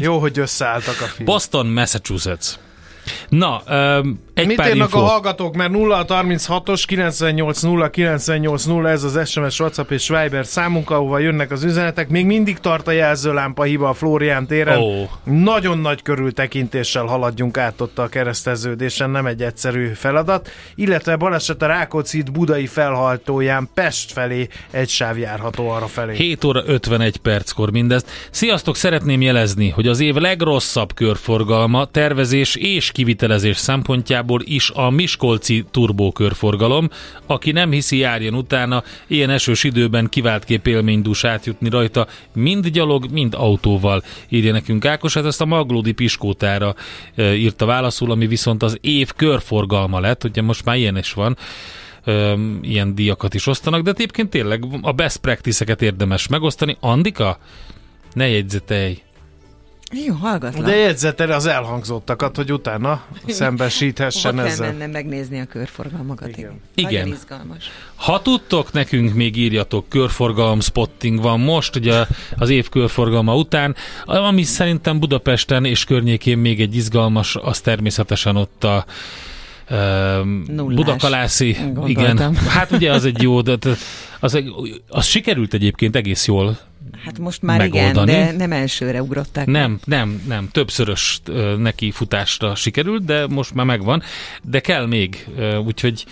[0.00, 1.24] jó, hogy összeálltak a film.
[1.24, 2.46] Boston, Massachusetts.
[3.28, 4.98] Na, um, egy Mit írnak info.
[4.98, 10.46] a hallgatók, mert 0 36-os 98 0 98 0 ez az SMS, WhatsApp és Viber
[10.46, 12.08] számunk, ahova jönnek az üzenetek.
[12.08, 14.78] Még mindig tart a jelzőlámpa hiba a Flórián téren.
[14.78, 15.08] Oh.
[15.24, 20.50] Nagyon nagy körültekintéssel haladjunk át ott a kereszteződésen, nem egy egyszerű feladat.
[20.74, 26.14] Illetve baleset a Rákóczi budai felhajtóján Pest felé egy sáv járható arra felé.
[26.14, 28.10] 7 óra 51 perckor mindezt.
[28.30, 34.90] Sziasztok, szeretném jelezni, hogy az év legrosszabb körforgalma tervezés és kivitelezés szempontjából szempontjából is a
[34.90, 36.88] Miskolci turbókörforgalom.
[37.26, 43.34] Aki nem hiszi, járjon utána, ilyen esős időben kiváltképp élménydús átjutni rajta, mind gyalog, mind
[43.34, 45.14] autóval, írja nekünk Ákos.
[45.14, 46.74] Hát ezt a Maglódi Piskótára
[47.14, 51.36] e, írta válaszul, ami viszont az év körforgalma lett, ugye most már ilyen is van
[52.62, 56.76] ilyen díjakat is osztanak, de egyébként tényleg a best practice-eket érdemes megosztani.
[56.80, 57.38] Andika,
[58.12, 59.02] ne jegyzetelj!
[59.92, 60.64] Jó, hallgatlak.
[60.64, 64.76] De jegyzetel az elhangzottakat, hogy utána szembesíthessen Hova ezzel.
[64.76, 66.28] kell megnézni a körforgalmakat.
[66.28, 66.60] Igen.
[66.74, 66.90] igen.
[66.90, 67.06] Igen.
[67.06, 67.70] izgalmas.
[67.94, 72.06] Ha tudtok, nekünk még írjatok, körforgalom spotting van most, ugye
[72.36, 73.74] az év körforgalma után,
[74.04, 78.84] ami szerintem Budapesten és környékén még egy izgalmas, az természetesen ott a
[80.46, 80.74] Nullás.
[80.74, 81.88] Budakalászi, Gondoltam.
[81.88, 82.34] igen.
[82.34, 83.56] Hát ugye az egy jó, de
[84.20, 84.42] az,
[84.88, 86.58] az sikerült egyébként egész jól
[87.06, 88.12] Hát most már megoldani.
[88.12, 89.46] igen, de nem elsőre ugrották.
[89.46, 90.48] Nem, nem, nem.
[90.52, 91.20] Többszörös
[91.58, 94.02] neki futásra sikerült, de most már megvan.
[94.42, 95.26] De kell még,
[95.64, 96.04] úgyhogy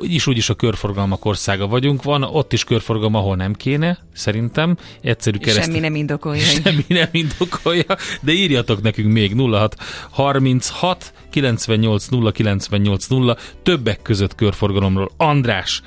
[0.00, 2.02] is úgyis a körforgalmak országa vagyunk.
[2.02, 4.76] Van ott is körforgalom, ahol nem kéne, szerintem.
[5.00, 5.64] Egyszerű kereszt...
[5.64, 6.42] Semmi nem indokolja.
[6.64, 9.76] Semmi nem indokolja, de írjatok nekünk még 06
[10.10, 15.10] 36 98 0 98 0 többek között körforgalomról.
[15.16, 15.82] András,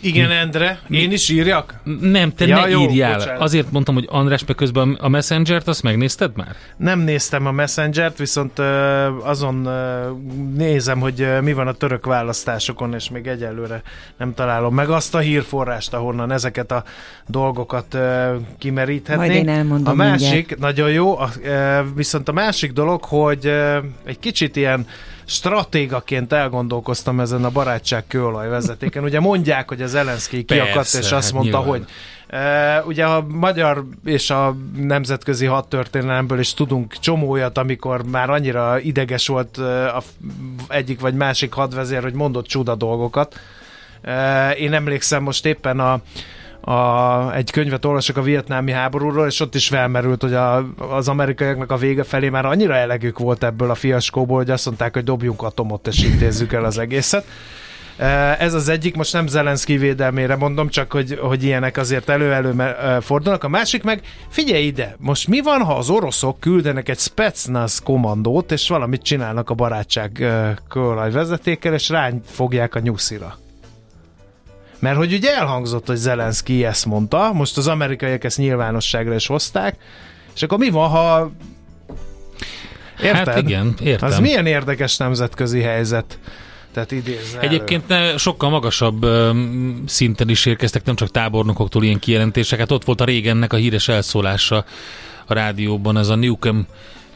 [0.00, 1.74] Igen, Endre, én is írjak?
[2.00, 3.16] nem, te Ja, ne jó, írjál.
[3.16, 3.40] bocsánat.
[3.40, 6.56] Azért mondtam, hogy András, meg közben a Messenger-t, azt megnézted már?
[6.76, 8.58] Nem néztem a Messenger-t, viszont
[9.22, 9.68] azon
[10.56, 13.82] nézem, hogy mi van a török választásokon, és még egyelőre
[14.16, 16.84] nem találom meg azt a hírforrást, ahonnan ezeket a
[17.26, 17.98] dolgokat
[18.58, 19.32] kimeríthetnénk.
[19.32, 20.58] Majd én elmondom A másik, mindjárt.
[20.60, 21.18] nagyon jó,
[21.94, 23.46] viszont a másik dolog, hogy
[24.04, 24.86] egy kicsit ilyen
[25.28, 29.02] stratégaként elgondolkoztam ezen a barátság kőolaj vezetéken.
[29.02, 31.78] Ugye mondják, hogy az Zelenszky kiakadt, és azt hát mondta, nyilván.
[31.78, 31.86] hogy
[32.32, 38.80] Uh, ugye a magyar és a nemzetközi hadtörténelemből is tudunk csomó olyat, amikor már annyira
[38.80, 40.02] ideges volt uh, a
[40.68, 43.40] egyik vagy másik hadvezér, hogy mondott csuda dolgokat.
[44.04, 46.00] Uh, én emlékszem most éppen a,
[46.68, 51.70] a, egy könyvet olvasok a vietnámi háborúról, és ott is felmerült, hogy a, az amerikaiaknak
[51.70, 55.42] a vége felé már annyira elegük volt ebből a fiaskóból, hogy azt mondták, hogy dobjunk
[55.42, 57.24] atomot, és intézzük el az egészet.
[57.96, 62.60] Eh, Ez az egyik, most nem Zelenszky védelmére mondom, csak hogy, hogy ilyenek azért elő-elő
[62.60, 63.44] eh, fordulnak.
[63.44, 68.52] A másik meg, figyelj ide, most mi van, ha az oroszok küldenek egy Spetsnaz kommandót,
[68.52, 70.26] és valamit csinálnak a barátság
[70.68, 73.38] kőolaj vezetékkel, és rány fogják a nyuszira?
[74.78, 79.76] Mert hogy ugye elhangzott, hogy Zelenszky ezt mondta, most az amerikaiak ezt nyilvánosságra is hozták,
[80.34, 81.30] És akkor mi van, ha
[83.02, 83.28] Érted?
[83.28, 84.08] Hát igen, értem.
[84.08, 86.18] Az milyen érdekes nemzetközi helyzet.
[86.72, 88.16] Tehát idézze Egyébként elő.
[88.16, 89.06] sokkal magasabb
[89.86, 92.58] szinten is érkeztek, nem csak tábornokoktól ilyen kijelentések.
[92.58, 94.64] Hát ott volt a régennek a híres elszólása
[95.26, 96.66] a rádióban, ez a Newcomb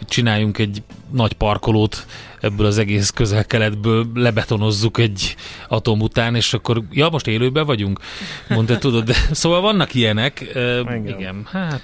[0.09, 0.83] csináljunk egy
[1.13, 2.07] nagy parkolót
[2.41, 5.35] ebből az egész közel-keletből, lebetonozzuk egy
[5.69, 8.01] atom után, és akkor, ja, most élőben vagyunk?
[8.49, 10.53] Mondta, tudod, de szóval vannak ilyenek.
[10.55, 11.83] Uh, igen, hát...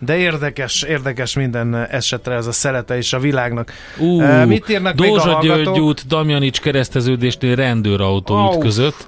[0.00, 3.72] De érdekes, érdekes minden esetre ez a szelete is a világnak.
[3.96, 8.54] Uh, uh, mit írnak Dózsa még a György út Damjanics kereszteződésnél rendőrautó oh.
[8.54, 9.06] ütközött.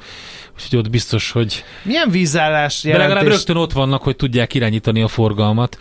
[0.55, 1.65] Úgyhogy ott biztos, hogy...
[1.83, 3.09] Milyen vízállás jelentés?
[3.09, 5.79] De legalább rögtön ott vannak, hogy tudják irányítani a forgalmat.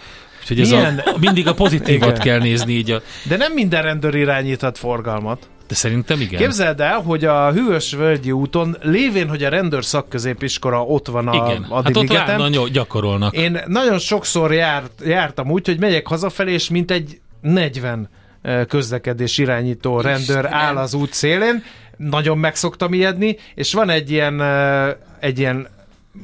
[0.49, 0.97] Úgyhogy ez Milyen?
[0.97, 2.91] a, mindig a pozitívat kell nézni így.
[2.91, 3.01] A...
[3.27, 5.49] De nem minden rendőr irányíthat forgalmat.
[5.67, 6.39] De szerintem igen.
[6.39, 11.33] Képzeld el, hogy a Hűvös Völgyi úton, lévén, hogy a rendőr szakközépiskola ott van a
[11.33, 11.67] igen.
[11.71, 13.35] hát ott nagyon gyakorolnak.
[13.35, 18.09] Én nagyon sokszor járt, jártam úgy, hogy megyek hazafelé, és mint egy 40
[18.67, 20.53] közlekedés irányító rendőr Istenem.
[20.53, 21.63] áll az út szélén,
[21.97, 24.41] nagyon meg szoktam ijedni, és van egy ilyen,
[25.19, 25.67] egy ilyen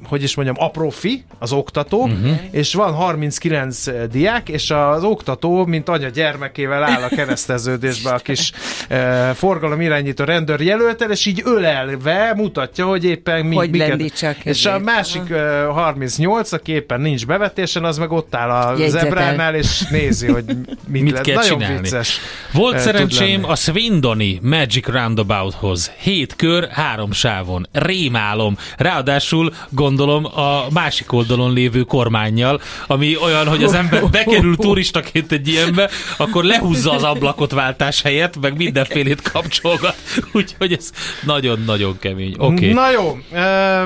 [0.03, 2.39] hogy is mondjam, aprofi, az oktató, uh-huh.
[2.51, 8.17] és van 39 eh, diák, és az oktató, mint anya gyermekével áll a kereszteződésbe a
[8.17, 8.51] kis
[8.87, 14.35] e, forgalom irányító rendőr jelöltel, és így ölelve mutatja, hogy éppen mi, hogy miket.
[14.43, 19.03] És a másik e, 38, aki éppen nincs bevetésen, az meg ott áll a Jegyzetel.
[19.03, 20.43] zebránál, és nézi, hogy
[20.87, 21.81] mit, mit kell Nagyon csinálni.
[21.81, 22.19] Vicces,
[22.51, 25.91] Volt szerencsém a Swindoni Magic Roundabouthoz.
[25.97, 27.67] Hét kör, három sávon.
[27.71, 28.57] Rémálom.
[28.77, 29.53] Ráadásul
[29.85, 35.89] gondolom a másik oldalon lévő kormányjal, ami olyan, hogy az ember bekerül turistaként egy ilyenbe,
[36.17, 39.95] akkor lehúzza az ablakot váltás helyett, meg mindenfélét kapcsolgat.
[40.33, 40.91] Úgyhogy ez
[41.23, 42.35] nagyon-nagyon kemény.
[42.37, 42.71] Okay.
[42.71, 43.17] Na jó,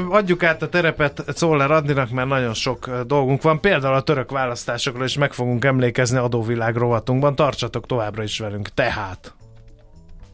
[0.09, 3.59] adjuk át a terepet Czoller Adninak, mert nagyon sok dolgunk van.
[3.59, 7.35] Például a török választásokról is meg fogunk emlékezni adóvilág rovatunkban.
[7.35, 8.69] Tartsatok továbbra is velünk.
[8.73, 9.33] Tehát...